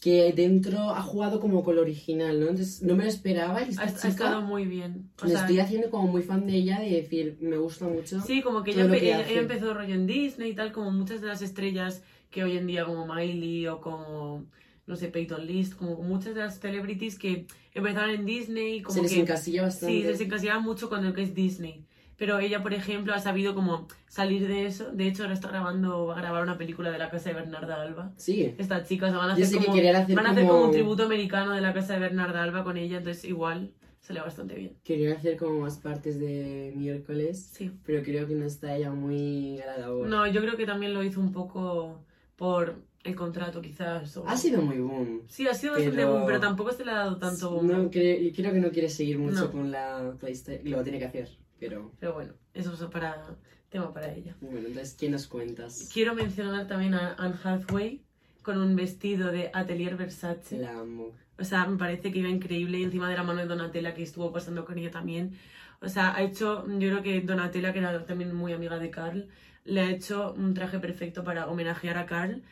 [0.00, 2.48] que dentro ha jugado como con lo original, ¿no?
[2.48, 5.10] Entonces no me lo esperaba y esta Ha, ha estado muy bien.
[5.20, 8.20] O me sea, estoy haciendo como muy fan de ella, de decir, me gusta mucho.
[8.20, 10.90] sí, como que todo ella, empe- que ella empezó rollo en Disney y tal, como
[10.90, 14.44] muchas de las estrellas que hoy en día, como Miley o como,
[14.86, 19.02] no sé, Peyton List, como muchas de las celebrities que empezaron en Disney, como se
[19.02, 19.94] les que encasilla bastante.
[19.94, 21.84] sí, se les encasillaba mucho con lo que es Disney.
[22.16, 24.92] Pero ella, por ejemplo, ha sabido como salir de eso.
[24.92, 27.82] De hecho, ahora está grabando, va a grabar una película de la casa de Bernarda
[27.82, 28.12] Alba.
[28.16, 28.54] Sí.
[28.58, 31.02] Estas chicas van a hacer, que como, hacer van a hacer como como- un tributo
[31.04, 34.76] americano de la casa de Bernarda Alba con ella, entonces igual sale bastante bien.
[34.84, 37.72] Quería hacer como más partes de miércoles, Sí.
[37.84, 40.06] pero creo que no está ella muy a la labor.
[40.06, 42.04] No, yo creo que también lo hizo un poco
[42.36, 44.16] por el contrato, quizás.
[44.16, 45.22] o- Ha sido muy boom.
[45.28, 47.72] Sí, ha sido bastante pero- boom, pero tampoco se le ha dado tanto bombo.
[47.72, 49.50] No, cre- creo que no quiere seguir mucho No.
[49.50, 50.70] con la PlayStation.
[50.70, 53.36] Lo tiene que hacer, pero Pero bueno, eso es para
[53.70, 54.36] tema para ella.
[54.40, 55.88] bueno, entonces, ¿qué nos cuentas?
[55.92, 58.02] Quiero mencionar también a Anne Hathaway
[58.42, 60.58] con un vestido de Atelier Versace.
[60.58, 61.10] La amo.
[61.38, 64.02] O sea, me parece que iba increíble y encima de la mano de Donatella que
[64.02, 65.32] estuvo pasando con ella también.
[65.80, 69.26] O sea, ha hecho, yo creo que Donatella, que era también muy amiga de Carl,
[69.64, 72.42] le ha hecho un traje perfecto para homenajear a Carl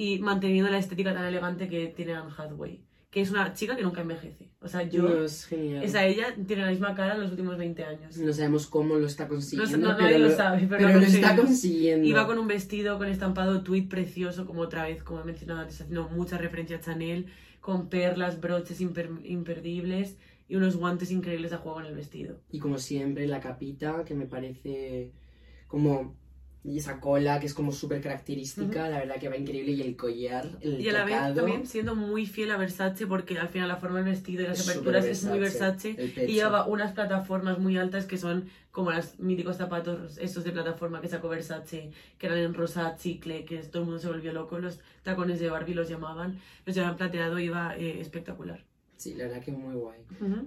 [0.00, 3.82] y manteniendo la estética tan elegante que tiene Anne Hathaway, que es una chica que
[3.82, 4.48] nunca envejece.
[4.60, 5.02] O sea, yo...
[5.02, 5.82] No, es genial.
[5.82, 8.16] Esa ella tiene la misma cara en los últimos 20 años.
[8.16, 10.92] No sabemos cómo lo está consiguiendo, No, no, pero, nadie lo lo, sabe, pero pero
[10.94, 12.06] lo lo está consiguiendo.
[12.06, 15.80] Iba con un vestido con estampado tweet precioso, como otra vez, como he mencionado antes,
[15.80, 17.26] haciendo mucha referencia a Chanel,
[17.60, 22.38] con perlas, broches imper- imperdibles y unos guantes increíbles a juego en el vestido.
[22.52, 25.10] Y como siempre, la capita, que me parece
[25.66, 26.14] como...
[26.64, 29.72] Y esa cola, que es como súper característica, la verdad que va increíble.
[29.72, 33.06] Y el collar, el Y a la vez tocado, también siendo muy fiel a Versace,
[33.06, 35.96] porque al final la forma del vestido y las es aperturas es muy Versace.
[36.16, 41.00] Y lleva unas plataformas muy altas que son como los míticos zapatos esos de plataforma
[41.00, 44.58] que sacó Versace, que eran en rosa chicle, que todo el mundo se volvió loco,
[44.58, 48.67] los tacones de Barbie los llamaban, los llevaban plateado y iba eh, espectacular.
[48.98, 50.00] Sí, la verdad que muy guay.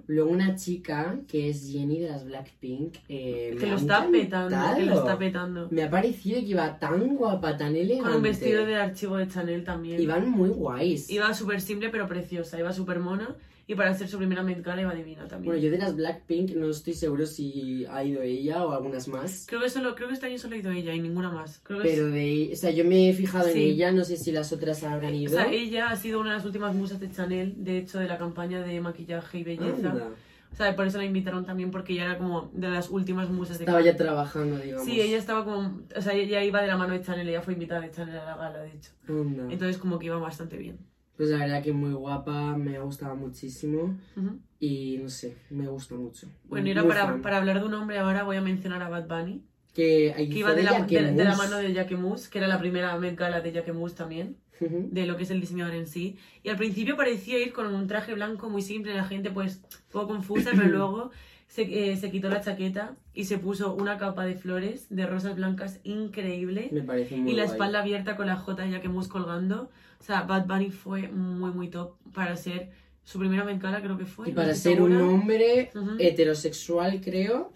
[0.08, 2.96] Luego una chica que es Jenny de las Blackpink.
[3.08, 5.68] eh, Que lo está petando, que lo está petando.
[5.70, 8.02] Me ha parecido que iba tan guapa, tan elegante.
[8.10, 9.98] Con un vestido de archivo de Chanel también.
[10.02, 11.08] Iban muy guays.
[11.08, 13.34] Iba súper simple pero preciosa, iba súper mona
[13.66, 15.52] y para hacer su primera Met Gala iba divina también.
[15.52, 19.46] Bueno, yo de las Blackpink no estoy seguro si ha ido ella o algunas más.
[19.48, 21.60] Creo que solo, creo que este año solo ha ido ella y ninguna más.
[21.62, 24.32] Creo que Pero de, o sea, yo me he fijado en ella, no sé si
[24.32, 25.30] las otras habrán O ido.
[25.32, 28.18] sea, ella ha sido una de las últimas musas de Chanel, de hecho, de la
[28.18, 29.90] campaña de maquillaje y belleza.
[29.90, 30.08] Anda.
[30.52, 33.58] O sea, por eso la invitaron también, porque ella era como de las últimas musas
[33.58, 34.84] de Estaba ya trabajando, digamos.
[34.84, 35.80] Sí, ella estaba como.
[35.96, 38.24] O sea, ella iba de la mano de Chanel, ella fue invitada de Chanel a
[38.26, 38.90] la gala, de hecho.
[39.08, 39.44] Anda.
[39.50, 40.78] Entonces, como que iba bastante bien.
[41.16, 43.98] Pues la verdad que muy guapa, me ha gustado muchísimo.
[44.16, 44.38] Ujú.
[44.58, 46.26] Y no sé, me gusta mucho.
[46.44, 49.42] Bueno, y para, para hablar de un hombre, ahora voy a mencionar a Bad Bunny,
[49.74, 52.96] Que, que iba de la, de, de la mano de Jacquemus, que era la primera
[52.98, 54.36] Met Gala de Jacquemus también.
[54.60, 56.16] de lo que es el diseñador en sí.
[56.44, 59.92] Y al principio parecía ir con un traje blanco muy simple, la gente pues un
[59.92, 61.10] poco confusa, pero luego
[61.48, 65.34] se, eh, se quitó la chaqueta y se puso una capa de flores, de rosas
[65.34, 66.68] blancas, increíble.
[66.72, 67.52] Me parece muy Y la guay.
[67.54, 69.68] espalda abierta con la J ya que hemos colgando.
[70.02, 72.70] O sea, Bad Bunny fue muy, muy top para ser
[73.04, 74.30] su primera Gala, creo que fue.
[74.30, 75.92] Y para ser un hombre Ujú.
[75.96, 77.52] heterosexual, creo,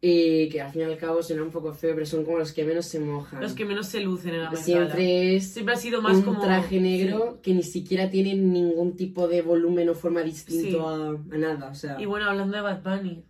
[0.00, 2.52] y que al fin y al cabo suena un poco feo, pero son como los
[2.52, 3.42] que menos se mojan.
[3.42, 4.56] Los que menos se lucen en la.
[4.56, 6.40] Siempre es Siempre ha sido más un como...
[6.40, 10.78] traje negro que ni siquiera tiene ningún tipo de volumen o forma distinto
[11.20, 11.28] Sí.
[11.30, 11.68] a, a nada.
[11.68, 13.22] O sea, Y bueno, hablando de Bad Bunny,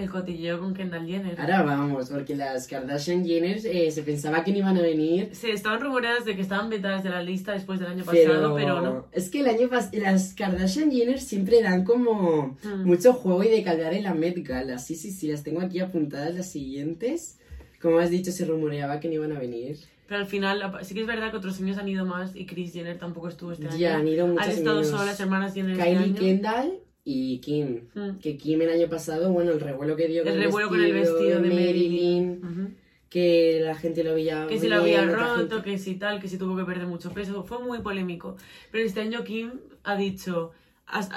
[0.00, 1.40] el cotilleo con Kendall Jenner.
[1.40, 5.30] ahora vamos, porque las Kardashian Jenner eh, se pensaba que no iban a venir.
[5.32, 8.80] Se estaban rumoreadas de que estaban vetadas de la lista después del año pasado, pero
[8.80, 9.06] no.
[9.12, 12.84] es que el año pasado las Kardashian Jenner siempre dan como Mm.
[12.86, 14.78] mucho juego y de caldear en la Met Gala.
[14.78, 17.38] Sí, sí, sí, las tengo aquí apuntadas las siguientes.
[17.80, 19.78] Como has dicho, se rumoreaba que no iban a venir.
[20.06, 22.72] Pero al final, sí que es verdad que otros años han ido más y Kris
[22.72, 24.10] Jenner tampoco estuvo este Ya han año.
[24.12, 24.90] ido Han muchas estado menos.
[24.90, 26.14] solo las hermanas Jenner este Kylie año.
[26.16, 26.72] Kendall
[27.10, 27.88] y Kim.
[27.94, 28.18] Mm.
[28.18, 30.92] Que Kim el año pasado, bueno, el revuelo que dio con El revuelo con el
[30.92, 32.76] vestido de Marilyn,
[33.08, 36.28] que la gente lo veía Que si lo había roto, gente- que si tal, que
[36.28, 37.42] si tuvo que perder mucho peso.
[37.42, 38.36] Fue muy polémico.
[38.70, 39.52] Pero este año Kim
[39.84, 40.52] ha dicho...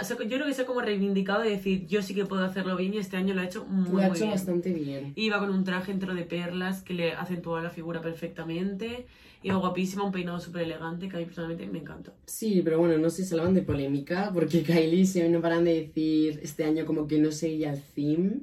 [0.10, 2.94] yo creo que se ha como reivindicado de decir yo sí que puedo hacerlo bien
[2.94, 4.32] y este año lo ha hecho muy, lo ha muy hecho bien.
[4.32, 5.14] bastante bien.
[5.16, 9.06] Iba con un traje entero de perlas que le acentuaba la figura perfectamente.
[9.42, 12.14] Iba guapísima, un peinado súper elegante que a mí personalmente me encantó.
[12.26, 16.40] Sí, pero bueno, no se salvan de polémica porque Kylie se no paran de decir
[16.42, 18.42] este año como que no seguía el theme,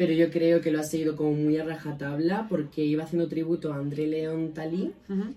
[0.00, 3.70] pero yo creo que lo ha seguido como muy a rajatabla porque iba haciendo tributo
[3.70, 4.92] a André León Talí,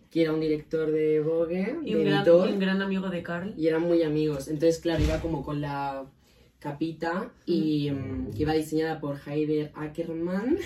[0.10, 3.22] que era un director de Vogue, Y de un gran, editor, un gran amigo de
[3.24, 3.54] Carl.
[3.58, 4.48] y eran muy amigos.
[4.48, 6.06] Entonces, claro, iba como con la
[6.60, 10.58] capita y mm, que iba diseñada por Heider Ackermann.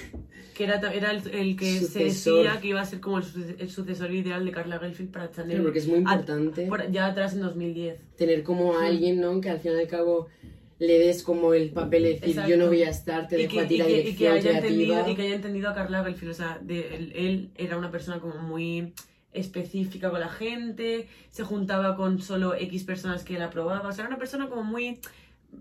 [0.53, 3.55] Que era, era el, el que se decía que iba a ser como el, suce-
[3.59, 5.49] el sucesor ideal de Carla Gelfield para Chanel.
[5.51, 7.99] Claro, porque es muy A- importante por- ya atrás en 2010.
[8.15, 9.41] tener como a alguien, ¿no?
[9.41, 10.27] Que al fin y al cabo
[10.79, 12.49] le des como el papel de decir Exacto.
[12.51, 14.01] yo no voy a estar, te Y dejo que, a ti la que- y que
[14.03, 14.67] dirección haya creativa.
[14.67, 16.31] entendido, y que haya entendido a Carla Gelfield.
[16.31, 18.93] O sea, de- él, él era una persona como muy
[19.33, 23.87] específica con la gente, se juntaba con solo X personas que él aprobaba.
[23.87, 24.99] O sea, era una persona como muy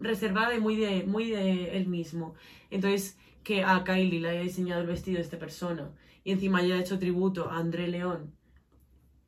[0.00, 2.34] reservada y muy de, muy de él mismo.
[2.70, 5.90] Entonces, que a Kylie le haya diseñado el vestido de esta persona
[6.24, 8.32] y encima haya hecho tributo a André León,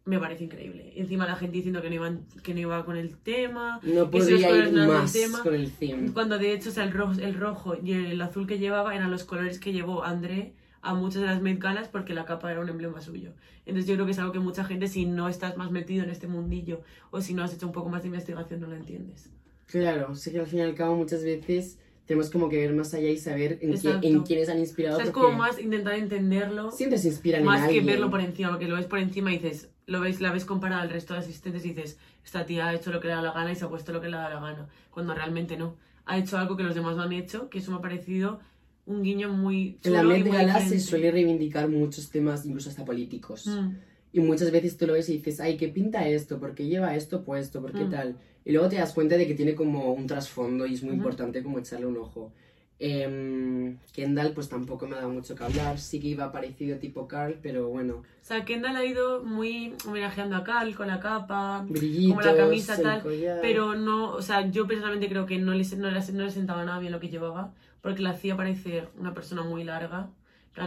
[0.08, 0.92] me parece increíble.
[0.96, 3.78] Y encima la gente diciendo que no, iban, que no iba con el tema.
[3.82, 5.42] No que colores ir más tema.
[5.42, 6.12] con el theme.
[6.12, 9.10] Cuando de hecho o sea, el, rojo, el rojo y el azul que llevaba eran
[9.10, 12.60] los colores que llevó André a muchas de las Met Galas porque la capa era
[12.60, 13.32] un emblema suyo.
[13.66, 16.10] Entonces yo creo que es algo que mucha gente, si no estás más metido en
[16.10, 19.28] este mundillo o si no has hecho un poco más de investigación, no lo entiendes.
[19.66, 22.94] Claro, sé que al fin y al cabo muchas veces tenemos como que ver más
[22.94, 24.96] allá y saber en, qué, en quiénes han O inspirado.
[24.96, 27.86] sea, es como más intentar entenderlo, Siempre se inspiran más en que alguien.
[27.86, 30.82] verlo por encima, porque lo ves por encima y dices, lo ves, la ves comparada
[30.82, 33.32] al resto de asistentes y dices, esta tía ha hecho lo que le da la
[33.32, 35.74] gana y se ha puesto lo que le da la gana, cuando realmente no.
[36.06, 38.40] Ha hecho algo que los demás no han hecho, que eso me ha parecido
[38.86, 43.46] un guiño muy En la Met Gala se suele reivindicar muchos temas, incluso hasta políticos.
[43.46, 43.70] Mm.
[44.14, 46.38] Y muchas veces tú lo ves y dices, ay, ¿qué pinta esto?
[46.38, 47.60] ¿Por qué lleva esto puesto?
[47.60, 47.90] ¿Por qué Mm.
[47.90, 48.16] tal?
[48.46, 51.42] Y luego te das cuenta de que tiene como un trasfondo y es muy importante
[51.42, 52.32] como echarle un ojo.
[52.80, 57.08] Em, Kendall pues tampoco me ha dado mucho que hablar, sí que iba parecido tipo
[57.08, 61.66] Carl, pero bueno, O sea, Kendall ha ido muy homenajeando a Cal con la capa,
[61.68, 63.40] brillitos, como la camisa tal, collar.
[63.42, 66.64] pero no, o sea, yo personalmente creo que no le, no le, no le sentaba
[66.64, 70.10] nada bien lo que llevaba, porque la hacía parecer una persona muy larga,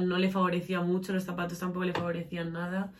[0.02, 2.91] no le favorecía mucho, los zapatos tampoco le favorecían nada,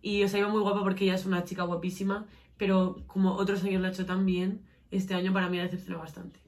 [0.00, 3.64] y o sea, iba muy guapa porque ella es una chica guapísima, pero como otros
[3.64, 4.60] años lo ha hecho tan bien,
[4.92, 6.38] este año para mí ha decepcionado bastante.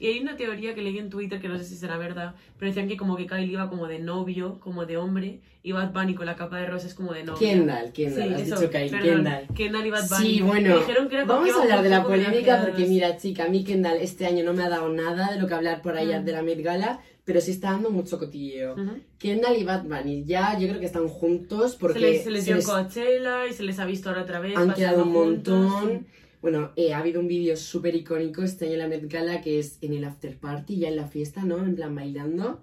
[0.00, 2.68] Y hay una teoría que leí en Twitter, que no sé si será verdad, pero
[2.70, 6.14] decían que como que Kylie iba como de novio, como de hombre, y Bad Bunny
[6.14, 7.38] con la capa de rosa es como de novia.
[7.38, 9.46] Kendall, Kendall, Sí, has eso, dicho Kylie, perdón, Kendall.
[9.54, 10.24] Kendall y Bad Bunny.
[10.36, 13.48] Sí, bueno, dijeron que era vamos a hablar de la polémica porque mira, chica, a
[13.48, 16.20] mí Kendall este año no me ha dado nada de lo que hablar por allá
[16.20, 16.24] Mm.
[16.24, 18.74] de la Met Gala, pero sí está dando mucho cotilleo.
[18.74, 18.98] Ujú.
[19.18, 22.44] Kendall y Bad Bunny ya yo creo que están juntos porque se les, se les
[22.44, 24.56] dio les Coachella y se les ha visto ahora otra vez.
[24.58, 26.06] han quedado un pasando juntos, montón.
[26.44, 29.58] Bueno, eh, ha habido un vídeo súper icónico este año en la Met Gala que
[29.58, 31.56] es en el after party, ya en la fiesta, ¿no?
[31.56, 32.60] En plan bailando.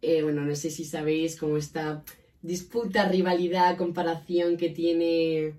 [0.00, 2.04] Eh, bueno, no sé si sabéis cómo esta
[2.42, 5.54] disputa, rivalidad, comparación que tiene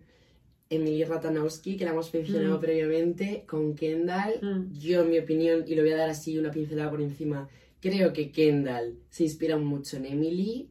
[0.69, 2.62] Emily Ratanowski, que la hemos mencionado Mm.
[2.62, 4.39] previamente, con Kendall.
[4.41, 4.80] Mm.
[4.80, 7.49] Yo, en mi opinión, y lo voy a dar así una pincelada por encima,
[7.82, 10.69] creo que Kendall se inspira mucho en Emily.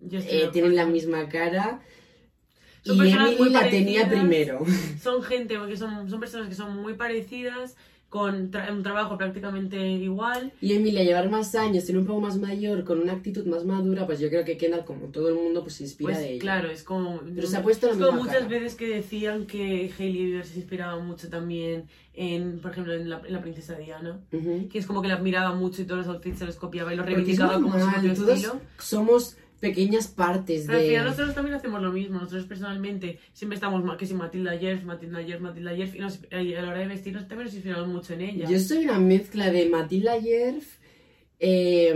[0.00, 1.82] Yo Eh, tienen la misma cara.
[2.84, 4.64] Son y Emily la tenía primero.
[5.02, 7.76] Son gente, porque son, son personas que son muy parecidas,
[8.08, 10.52] con tra- un trabajo prácticamente igual.
[10.60, 13.64] Y Emily, a llevar más años, ser un poco más mayor, con una actitud más
[13.64, 16.30] madura, pues yo creo que Kendall, como todo el mundo, pues se inspira Pues de
[16.32, 16.40] ella.
[16.40, 17.20] claro, es como...
[17.34, 18.48] Pero se ha puesto la es como misma muchas cara.
[18.48, 23.22] veces que decían que Hailey Bieber se inspiraba mucho también en, por ejemplo, en la,
[23.24, 24.18] en la princesa Diana.
[24.32, 24.68] Ujú.
[24.68, 26.96] Que es como que la admiraba mucho y todos los outfits se los copiaba y
[26.96, 28.60] los reivindicaba como su propio todos estilo.
[28.78, 31.10] somos pequeñas partes Pero al final de...
[31.10, 32.18] nosotros también hacemos lo mismo.
[32.18, 35.94] Nosotros personalmente siempre estamos que si Matilda Jerf, Matilda Jerf, Matilda Jerf.
[35.94, 38.48] Y, nos- a la hora de vestirnos también nos inspiramos mucho en ella.
[38.48, 40.78] Yo soy una mezcla de Matilda Yerf,
[41.38, 41.92] eh,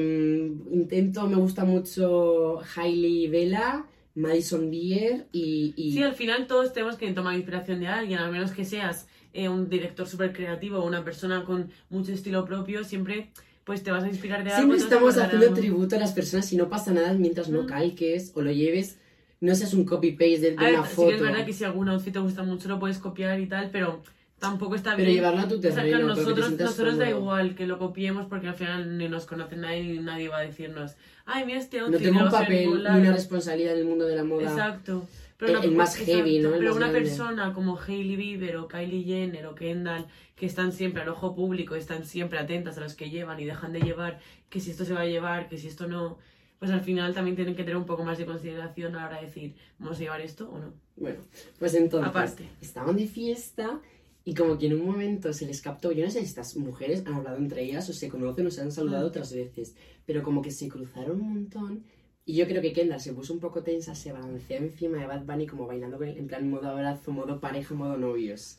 [0.73, 5.75] intento, me gusta mucho Hailey Vela, Madison Beer y...
[5.77, 9.07] y- Sí, al final todos tenemos que tomar inspiración de alguien, al menos que seas
[9.33, 13.31] eh, un director súper creativo o una persona con mucho estilo propio, siempre
[13.65, 14.59] pues te vas a inspirar de algo.
[14.75, 15.57] Siempre estamos haciendo algo.
[15.59, 17.67] tributo a las personas y no pasa nada mientras no Mm.
[17.67, 18.99] calques o lo lleves,
[19.41, 21.09] no seas un copy-paste de, de ver, una sí foto.
[21.09, 23.71] que es verdad que si algún outfit te gusta mucho lo puedes copiar y tal,
[23.71, 24.03] pero
[24.39, 25.17] tampoco está Pero bien.
[25.17, 27.67] llevarlo a tu O sea, terreno, claro, pero que te nosotros, nosotros da igual que
[27.67, 31.47] lo copiemos porque al final ni nos conoce nadie ni nadie va a decirnos, ay,
[31.47, 32.03] mira este No outfit.
[32.03, 33.01] tengo lo un ver papel ni lado".
[33.01, 34.43] una responsabilidad en el mundo de la moda.
[34.51, 35.07] Exacto.
[35.49, 36.55] El- el más heavy, ¿no?
[36.55, 37.01] El Pero una grande.
[37.09, 41.75] persona como Hailey Bieber o Kylie Jenner o Kendall, que están siempre al ojo público,
[41.75, 44.93] están siempre atentas a los que llevan y dejan de llevar, que si esto se
[44.95, 46.19] va a llevar, que si esto no,
[46.59, 49.21] pues al final también tienen que tener un poco más de consideración a la hora
[49.21, 50.73] de decir, ¿vamos a llevar esto o no?
[50.97, 51.19] Bueno,
[51.59, 52.49] pues entonces, Aparte.
[52.61, 53.81] estaban de fiesta
[54.25, 57.03] y como que en un momento se les captó, yo no sé si estas mujeres
[57.07, 59.09] han hablado entre ellas o se conocen o se han saludado Mm.
[59.11, 59.75] otras veces,
[60.07, 61.85] pero como que se cruzaron un montón
[62.27, 65.25] y yo creo que Kendall se puso un poco tensa, se balanceó encima de Bad
[65.25, 68.59] Bunny como bailando con él, en plan modo abrazo, modo pareja, modo novios.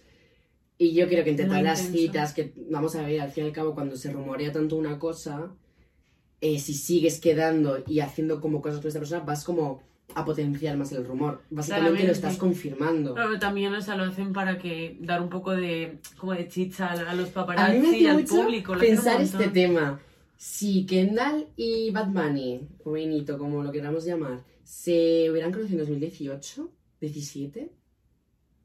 [0.77, 3.47] Y yo creo que entre todas las citas que vamos a ver, al fin y
[3.47, 5.51] al cabo, cuando se rumorea tanto una cosa,
[6.41, 9.81] eh, si sigues quedando y haciendo como cosas con esta persona, vas como
[10.13, 11.41] a potenciar más el rumor.
[11.49, 12.11] Básicamente lo Claramente.
[12.11, 13.15] estás confirmando.
[13.15, 16.87] Pero también o sea, lo hacen para que dar un poco de, como de chicha
[16.91, 18.73] a a los A paparazzi mí me y hace al mucho público.
[18.75, 19.99] lo pensar este tema.
[20.37, 25.85] Si Kendall y Bad Bunny, o Benito, como lo queramos llamar, se hubieran conocido en
[25.89, 26.69] 2018,
[27.01, 27.71] 17,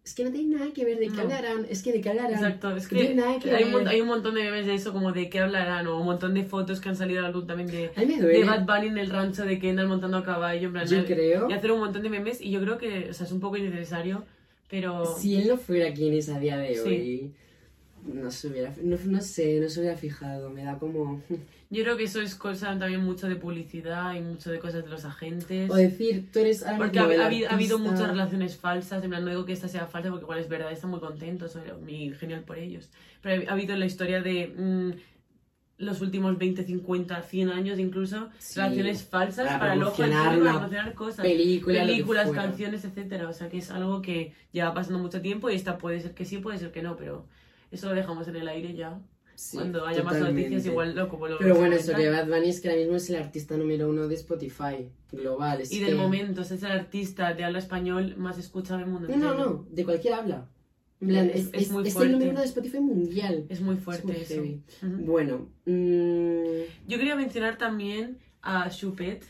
[0.03, 1.23] es que no tiene nada que ver de qué No.
[1.23, 1.67] hablarán.
[1.69, 2.33] Es que de qué hablarán.
[2.33, 3.79] Exacto, es No que tiene nada que hay, un, ver.
[3.83, 6.35] mon- hay un montón de memes de eso, como de qué hablarán, o un montón
[6.35, 8.45] de fotos que han salido a la luz también de, de.
[8.45, 11.49] Bad Bunny en el rancho de Kendall montando a caballo, en plan, Yo y creo,
[11.53, 14.25] hacer un montón de memes, y yo creo que, o sea, es un poco innecesario,
[14.69, 15.05] pero...
[15.19, 16.81] si él no fuera quien es a día de Sí.
[16.89, 17.35] hoy,
[18.15, 20.49] no se hubiera, no, no sé, no se hubiera fijado.
[20.51, 21.23] Me da como...
[21.73, 24.91] Yo creo que eso es cosa también mucho de publicidad y mucho de cosas de
[24.91, 25.71] los agentes.
[25.71, 29.25] O decir, tú eres Porque ha, ha habido, ha habido muchas relaciones falsas, en plan,
[29.25, 32.43] no digo que esta sea falsa porque igual es verdad, están muy contentos, muy genial
[32.43, 32.91] por ellos.
[33.23, 34.91] Pero ha, ha habido en la historia de mm,
[35.85, 38.59] los últimos 20, 50, 100 años incluso, Sí.
[38.59, 41.21] relaciones falsas Para para, público, para promocionar cosas.
[41.25, 43.29] película, películas, canciones, etcétera.
[43.29, 46.25] O sea que es algo que lleva pasando mucho tiempo y esta puede ser que
[46.25, 47.27] sí, puede ser que no, pero
[47.71, 48.99] eso lo dejamos en el aire ya.
[49.41, 52.11] Sí, Cuando haya más noticias, igual lo como lo Pero bueno, eso que.
[52.11, 55.63] Bad Bunny es que ahora mismo es el artista número uno de Spotify global.
[55.63, 59.09] es Y que- del momento, es el artista de habla español más escuchado del mundo.
[59.09, 60.47] No, no, no, de cualquier habla.
[60.99, 63.47] Plan, Es- es, es muy es el número uno de Spotify mundial.
[63.49, 64.35] Es muy fuerte muy eso.
[64.35, 64.61] heavy.
[64.83, 69.25] Bueno, mm, Yo quería mencionar también a Chupet,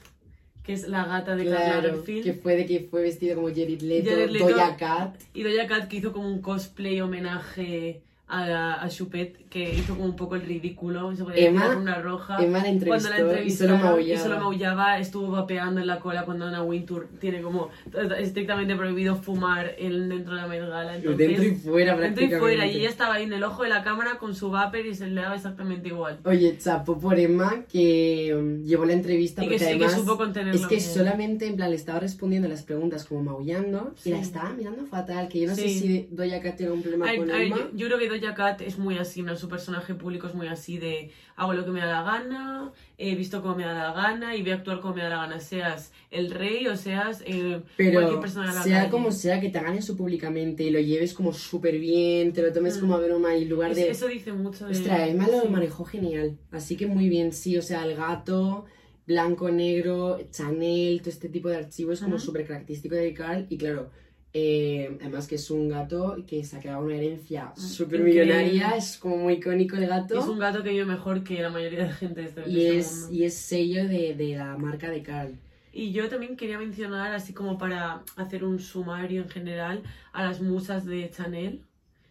[0.64, 4.10] que es la gata de Claro, que fue de que fue vestido como Jared Leto,
[4.10, 4.48] Jared Leto.
[4.48, 5.20] Doja Cat.
[5.34, 10.04] Y Doja Cat que hizo como un cosplay homenaje a, a Chupet, que hizo como
[10.06, 12.38] un poco el ridículo, se podía Emma- decir, una roja.
[12.42, 14.00] Emma la entrevistó, cuando la y solo maullaba.
[14.00, 17.70] y solo maullaba, estuvo vapeando en la cola cuando Anna Wintour tiene como
[18.18, 20.96] estrictamente prohibido fumar en, dentro de la Met Gala.
[20.96, 22.38] Entonces, Dentro y fuera dentro y prácticamente.
[22.38, 24.94] fuera, y ella estaba ahí en el ojo de la cámara con su vapor y
[24.94, 26.18] se le daba exactamente igual.
[26.24, 30.00] Oye, chapo por Emma que um, llevó la entrevista Y que porque sí, que además
[30.00, 30.86] supo contenerlo es que bien.
[30.88, 34.10] solamente en plan le estaba respondiendo las preguntas como maullando y Sí.
[34.10, 35.78] la estaba mirando fatal, que yo no sé Sí.
[35.80, 37.56] si Doja Cat tiene un problema A con a Emma.
[37.56, 39.34] yo, yo creo que Doja Cat es muy así, ¿no?
[39.36, 43.14] su personaje público es muy así de hago lo que me da la gana, he
[43.14, 45.40] visto como me da la gana y voy a actuar como me da la gana,
[45.40, 48.90] seas el rey o seas eh, cualquier Pero persona de la sea calle.
[48.90, 52.52] como sea que te hagan eso públicamente y lo lleves como súper bien, te lo
[52.52, 52.80] tomes Mm.
[52.80, 53.90] como a broma y en lugar Es- de...
[53.90, 54.72] Eso dice mucho de...
[54.72, 55.48] Ostras, Emma lo sí.
[55.48, 56.38] manejó genial.
[56.50, 57.56] Así que muy bien, sí.
[57.56, 58.66] O sea, el gato,
[59.06, 62.24] blanco, negro, Chanel, todo este tipo de archivos es como Ujú.
[62.26, 63.46] súper característico de Carl.
[63.48, 63.90] Y claro,
[64.32, 68.70] eh, además que es un gato que se ha quedado una herencia súper millonaria.
[68.76, 70.18] Es como muy icónico el gato.
[70.18, 72.78] Es un gato que vive mejor que la mayoría de gente de este, y, este
[72.78, 73.14] es, mundo.
[73.16, 75.34] y es sello de, de la marca de Carl.
[75.72, 80.40] Y yo también quería mencionar, así como para hacer un sumario en general, a las
[80.40, 81.62] musas de Chanel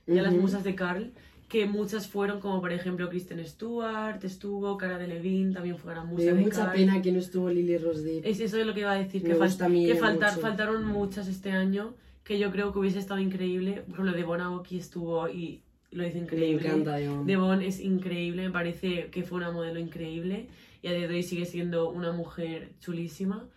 [0.07, 1.11] y a las musas de Carl,
[1.49, 6.05] que muchas fueron como por ejemplo Kristen Stewart, estuvo Cara de Levine, también fue gran
[6.07, 6.71] Me musa dio de mucha Carl.
[6.73, 8.21] pena que no estuvo Lily Rose.
[8.23, 11.27] Es eso es lo que iba a decir, Me que, fal- que faltar- faltaron muchas
[11.27, 11.95] este año,
[12.29, 13.81] que yo creo que hubiese estado increíble.
[13.87, 15.61] Por ejemplo, Devon Aoki estuvo y
[15.91, 16.67] lo hizo Me increíble.
[16.67, 17.25] encanta, Devon.
[17.25, 20.45] Devon es increíble, me parece que fue una modelo increíble
[20.83, 23.47] y a día de hoy sigue siendo una mujer chulísima.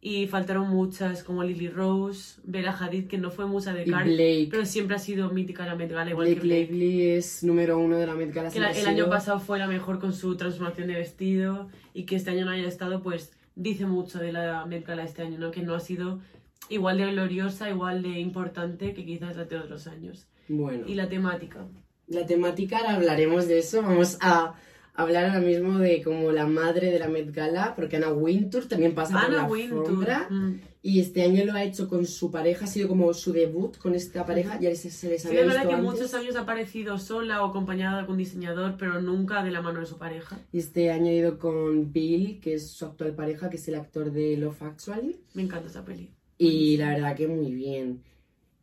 [0.00, 4.08] Y faltaron muchas como Lily Rose, Bella Hadid, que no fue musa de Carl,
[4.50, 6.72] pero siempre ha sido mítica la Met Gala, igual Blake que Blake.
[6.72, 8.50] Lively es número uno de la Met Gala.
[8.50, 12.14] Que la- el año pasado fue la mejor con su transformación de vestido y que
[12.16, 15.50] este año no haya estado, pues dice mucho de la Met Gala este año, ¿no?
[15.50, 16.20] Que no ha sido
[16.68, 20.26] igual de gloriosa, igual de importante que quizás la de otros años.
[20.48, 20.84] Bueno.
[20.86, 21.66] Y la temática.
[22.08, 23.82] La temática, ahora hablaremos de eso.
[23.82, 24.54] Vamos a
[24.94, 28.94] hablar ahora mismo de como la madre de la Met Gala, porque Anna Wintour también
[28.94, 30.08] pasa por Anna la Wintour.
[30.30, 30.60] mm.
[30.84, 33.94] Y este año lo ha hecho con su pareja, ha sido como su debut con
[33.94, 34.58] esta pareja.
[34.58, 35.92] Ya se, se les Sí, había es verdad visto que antes.
[35.92, 39.78] muchos años ha aparecido sola o acompañada de algún diseñador, pero nunca de la mano
[39.78, 40.40] de su pareja.
[40.52, 43.76] Y este año ha ido con Bill, que es su actual pareja, que es el
[43.76, 45.20] actor de Love Actually.
[45.34, 46.10] Me encanta esa peli.
[46.48, 48.02] Y la verdad que muy bien.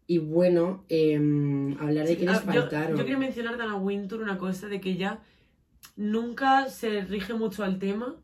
[0.08, 2.98] Y bueno, em, hablar de Sí, quiénes ah, yo, faltaron.
[2.98, 5.20] yo quería mencionar de Anna Wintour una cosa, de que ella
[5.96, 8.16] nunca se rige mucho al tema.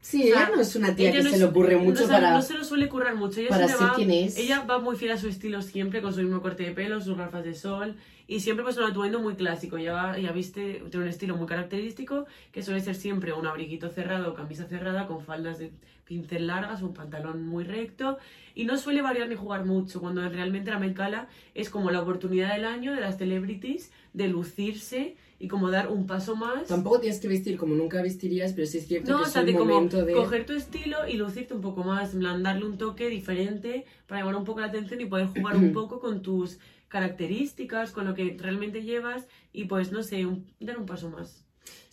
[0.00, 2.02] Sí, o sea, ella no es una tía que no se es- le ocurre mucho
[2.02, 2.30] no, para...
[2.30, 3.40] no se lo suele currar mucho.
[3.40, 4.38] Ella, para ser va, quien es.
[4.38, 7.16] ella va muy fiel a su estilo siempre, con su mismo corte de pelo, sus
[7.16, 7.96] gafas de sol.
[8.28, 9.76] Y siempre pues un atuendo muy clásico.
[9.78, 13.88] Ella, va- ella viste, tiene un estilo muy característico, que suele ser siempre un abriguito
[13.88, 15.72] cerrado o camisa cerrada con faldas de
[16.06, 18.18] pincel largas, un pantalón muy recto.
[18.54, 22.00] Y no suele variar ni jugar mucho, cuando realmente la Met Gala es como la
[22.00, 26.66] oportunidad del año de las celebrities de lucirse y como dar un paso más.
[26.68, 29.32] Tampoco tienes que vestir como nunca vestirías, pero sí es cierto No, que o es
[29.32, 30.12] sea, un de como momento de...
[30.14, 34.20] coger tu estilo y lucirte un poco más, en plan, darle un toque diferente para
[34.22, 38.14] llamar un poco la atención y poder jugar un poco con tus características, con lo
[38.14, 41.45] que realmente llevas y pues, no sé, un- dar un paso más.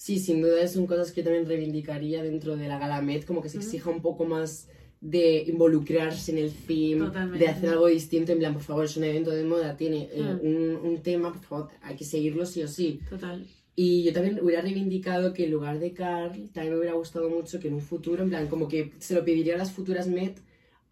[0.03, 3.41] Sí, sin duda son cosas que yo también reivindicaría dentro de la Gala Met, como
[3.41, 4.67] que se exija un poco más
[4.99, 7.39] de involucrarse en el Totalmente.
[7.39, 10.21] de hacer algo distinto, en plan, por favor, es un evento de moda, tiene eh,
[10.41, 12.99] un, un tema, por favor, hay que seguirlo sí o sí.
[13.09, 13.47] Total.
[13.77, 17.61] Y yo también hubiera reivindicado que en lugar de Carl, también me hubiera gustado mucho
[17.61, 20.37] que en un futuro, en plan, como que se lo pediría a las futuras Met,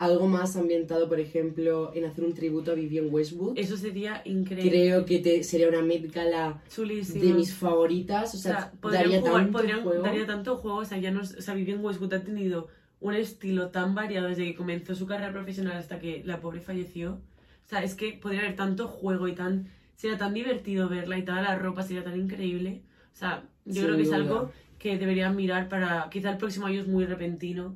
[0.01, 3.53] algo más ambientado, por ejemplo, en hacer un tributo a Vivienne Westwood.
[3.57, 4.69] Eso sería increíble.
[4.71, 9.19] Creo que te- sería una Met Gala de mis favoritas, o O sea, podrían daría
[9.21, 10.03] jugar, tanto podrían- juego.
[10.03, 12.67] daría tanto juego, o sea, ya no, o sea, Vivienne Westwood ha tenido
[12.99, 17.13] un estilo tan variado desde que comenzó su carrera profesional hasta que la pobre falleció.
[17.65, 21.23] O sea, es que podría haber tanto juego y tan, sería tan divertido verla y
[21.23, 22.81] toda la ropa sería tan increíble.
[23.13, 26.65] O sea, yo Sin creo que es algo que deberían mirar para, quizá el próximo
[26.65, 27.75] año es muy repentino,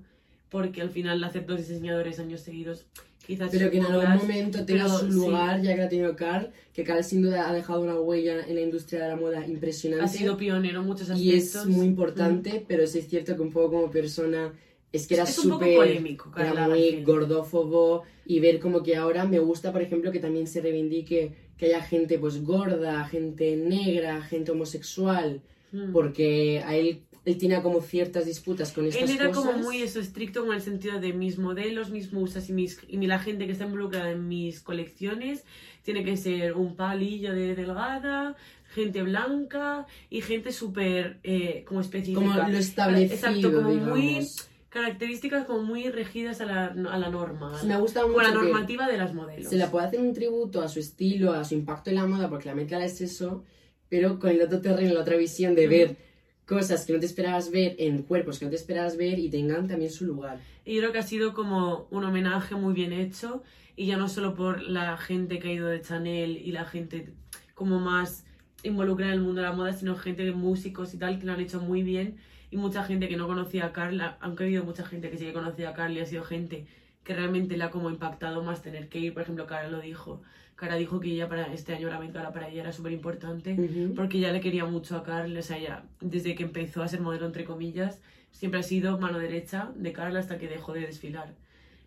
[0.50, 2.86] porque al final hacer dos diseñadores años seguidos,
[3.26, 3.50] quizás...
[3.52, 5.14] Pero que en algún momento tenga su sí.
[5.14, 8.56] lugar, ya que ha tenido Carl, que Carl sin duda ha dejado una huella en
[8.56, 10.06] la industria de la moda impresionante.
[10.06, 11.62] Ha sido pionero en muchos y aspectos.
[11.64, 14.54] es muy importante, pero sí es cierto que un poco como persona
[14.92, 16.02] es que era súper
[16.38, 20.62] era muy gordófobo y ver como que ahora me gusta por ejemplo que también se
[20.62, 25.42] reivindique que haya gente pues gorda, gente negra, gente homosexual,
[25.76, 25.92] Mm.
[25.92, 29.44] porque a él él tenía como ciertas disputas con estas Él era cosas.
[29.54, 32.98] como muy eso, estricto con el sentido de mis modelos, mis musas y, mis, y
[33.08, 35.44] la gente que está involucrada en mis colecciones
[35.84, 38.36] tiene que ser un palillo de delgada,
[38.74, 42.20] gente blanca y gente súper eh, como específica.
[42.20, 44.50] como lo establecido, Exacto, como muy digamos.
[44.70, 47.52] características como muy regidas a la, a la norma.
[47.64, 49.50] Me Como mucho la que normativa de las modelos.
[49.50, 52.30] se la puede hacer un tributo a su estilo, a su impacto en la moda,
[52.30, 53.44] porque la Met Gala es eso,
[53.90, 55.98] pero con el otro terreno, la otra visión de ver
[56.46, 59.68] cosas que no te esperabas ver en cuerpos que no te esperabas ver y tengan
[59.68, 60.40] también su lugar.
[60.64, 63.44] Y creo que ha sido como un homenaje muy bien hecho
[63.76, 67.14] y ya no solo por la gente que ha ido de Chanel y la gente
[67.54, 68.26] como más
[68.64, 71.34] involucrada en el mundo de la moda, sino gente de músicos y tal que lo
[71.34, 72.18] han hecho muy bien
[72.52, 75.26] y mucha gente que no conocía a Carla, aunque ha habido mucha gente que sí
[75.26, 76.68] que conocía a Carla y ha sido gente
[77.04, 80.22] que realmente le ha como impactado más tener que ir, por ejemplo, Cara lo dijo,
[80.56, 83.56] Cara dijo que ella para este año la Met para ella era súper importante
[83.94, 87.02] porque ella le quería mucho a Carl, o sea, ella, desde que empezó a ser
[87.02, 88.02] modelo, entre comillas,
[88.32, 91.34] siempre ha sido mano derecha de Carl hasta que dejó de desfilar.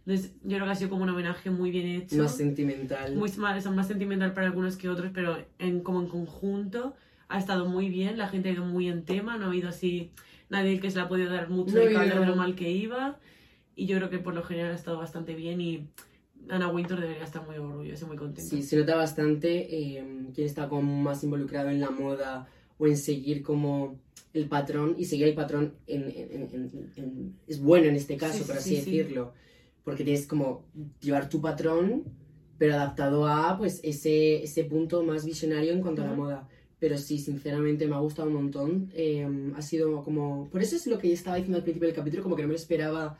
[0.06, 3.14] Entonces, yo creo que ha sido como un homenaje muy bien hecho, Más sentimental.
[3.14, 6.94] muy más, más sentimental para algunos que otros, pero en, como en conjunto
[7.28, 10.12] ha estado muy bien, la gente ha ido muy en tema, no ha habido así
[10.50, 12.70] nadie que se le ha podido dar mucho No de habido- de lo mal que
[12.70, 13.18] iba,
[13.76, 15.88] y yo creo que por lo general ha estado bastante bien y
[16.50, 18.48] Anna Wintour debería estar muy orgullosa y muy contenta.
[18.50, 22.96] Sí, se nota bastante eh, quien está como más involucrado en la moda o en
[22.96, 23.98] seguir como
[24.34, 28.44] el patrón y seguir el patrón en, en- en- es bueno en este caso, Sí,
[28.44, 28.98] por sí, así sí, sí.
[28.98, 29.32] decirlo,
[29.84, 30.64] porque tienes como
[31.00, 32.04] llevar tu patrón
[32.58, 36.48] pero adaptado a pues ese, ese punto más visionario en cuanto a la moda.
[36.80, 38.90] Pero sí, sinceramente me ha gustado un montón.
[38.94, 39.26] Eh,
[39.56, 40.48] ha sido como...
[40.50, 42.48] Por eso es lo que yo estaba diciendo al principio del capítulo, como que no
[42.48, 43.16] me lo esperaba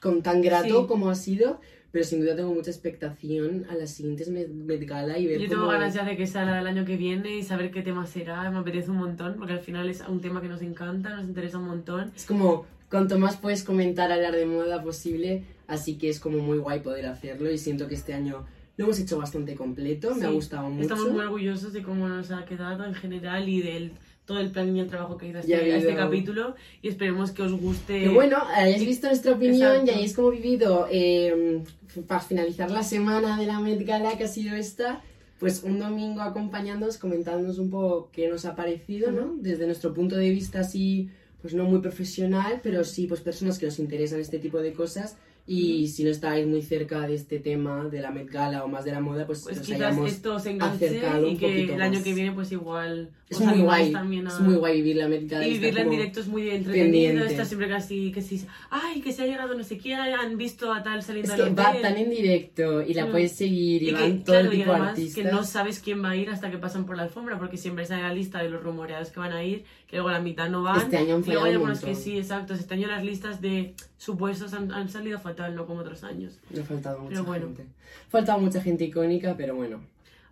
[0.00, 0.86] con tan grato Sí.
[0.88, 1.60] como ha sido,
[1.92, 4.48] pero sin duda tengo mucha expectación a las siguientes Met,
[4.86, 7.36] Gala y ver Yo tengo cómo- ganas ya de que salga el año que viene
[7.36, 8.48] y saber qué tema será.
[8.50, 11.58] Me apetece un montón porque al final es un tema que nos encanta, nos interesa
[11.58, 12.12] un montón.
[12.14, 16.58] Es como cuanto más puedes comentar, hablar de moda posible, así que es como muy
[16.58, 20.28] guay poder hacerlo y siento que este año lo hemos hecho bastante completo, me ha
[20.28, 20.82] Sí, gustado mucho.
[20.82, 23.92] Estamos muy orgullosos de cómo nos ha quedado en general y del
[24.30, 27.42] todo el plan y el trabajo que Ya este, a este capítulo y esperemos que
[27.42, 27.98] os guste.
[27.98, 29.90] Que bueno, hayáis visto nuestra opinión Exacto.
[29.90, 31.64] y hayáis como vivido eh,
[32.06, 35.02] para finalizar la semana de la Met Gala que ha sido esta,
[35.40, 39.34] pues un domingo acompañándonos, comentándonos un poco qué nos ha parecido, ¿no?
[39.36, 41.10] Desde nuestro punto de vista así,
[41.42, 45.16] pues no muy profesional, pero sí pues personas que nos interesan este tipo de cosas
[45.52, 48.84] y si no estáis muy cerca de este tema de la Met Gala o más
[48.84, 52.02] de la moda, pues, Pues nos quizás esto os enganche y que el año más.
[52.04, 54.30] que viene pues igual Es os muy guay, también a...
[54.30, 55.46] es muy guay vivir la Met Gala.
[55.46, 59.22] Y vivirla en directo es muy entretenido, está siempre casi que sí, ay, que se
[59.22, 61.82] ha llegado no sé quién, han visto a tal saliendo Es que va hotel.
[61.82, 63.10] tan en directo y la Mm.
[63.10, 65.14] puedes seguir y, Y van que, todo claro, y tipo de además artistas.
[65.24, 67.84] que no sabes quién va a ir hasta que pasan por la alfombra, porque siempre
[67.86, 70.62] sale la lista de los rumoreados que van a ir, que luego la mitad no
[70.62, 70.78] van.
[70.78, 72.54] Este año han y luego hay algunos que sí, exacto.
[72.54, 76.38] Este año las listas de supuestos han, han salido fatal, no como otros años.
[76.58, 77.46] Ha faltado mucha Pero bueno.
[77.48, 77.66] gente.
[78.06, 79.82] Ha faltado mucha gente icónica, pero bueno.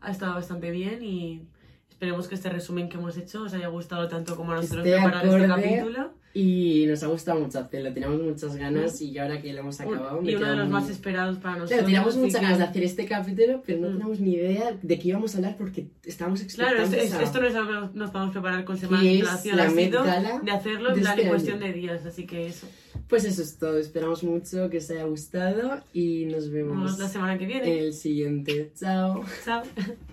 [0.01, 1.43] Ha estado bastante bien y
[1.91, 5.27] esperemos que este resumen que hemos hecho os haya gustado tanto como a nosotros preparar
[5.27, 6.13] este capítulo.
[6.35, 10.21] Y nos ha gustado mucho hacerlo, teníamos muchas ganas y ahora que lo hemos acabado...
[10.23, 11.71] Y uno de los muy- más esperados para nosotros.
[11.71, 13.93] Claro, teníamos muchas ganas de hacer este capítulo, pero no Mm.
[13.93, 17.25] teníamos ni idea de qué íbamos a hablar porque estábamos Claro, expectantes esto, es- a-
[17.25, 19.69] esto no es algo que nos- nos podemos preparar con semanas de antelación, la ha
[19.69, 20.05] sido
[20.45, 22.67] de hacerlo en plan este en cuestión de días, así que eso.
[23.09, 27.09] Pues eso es todo, esperamos mucho que os haya gustado y nos Nos vemos la
[27.09, 27.79] semana que en viene.
[27.81, 28.71] el siguiente.
[28.79, 29.25] Chao.
[29.45, 29.63] Chao.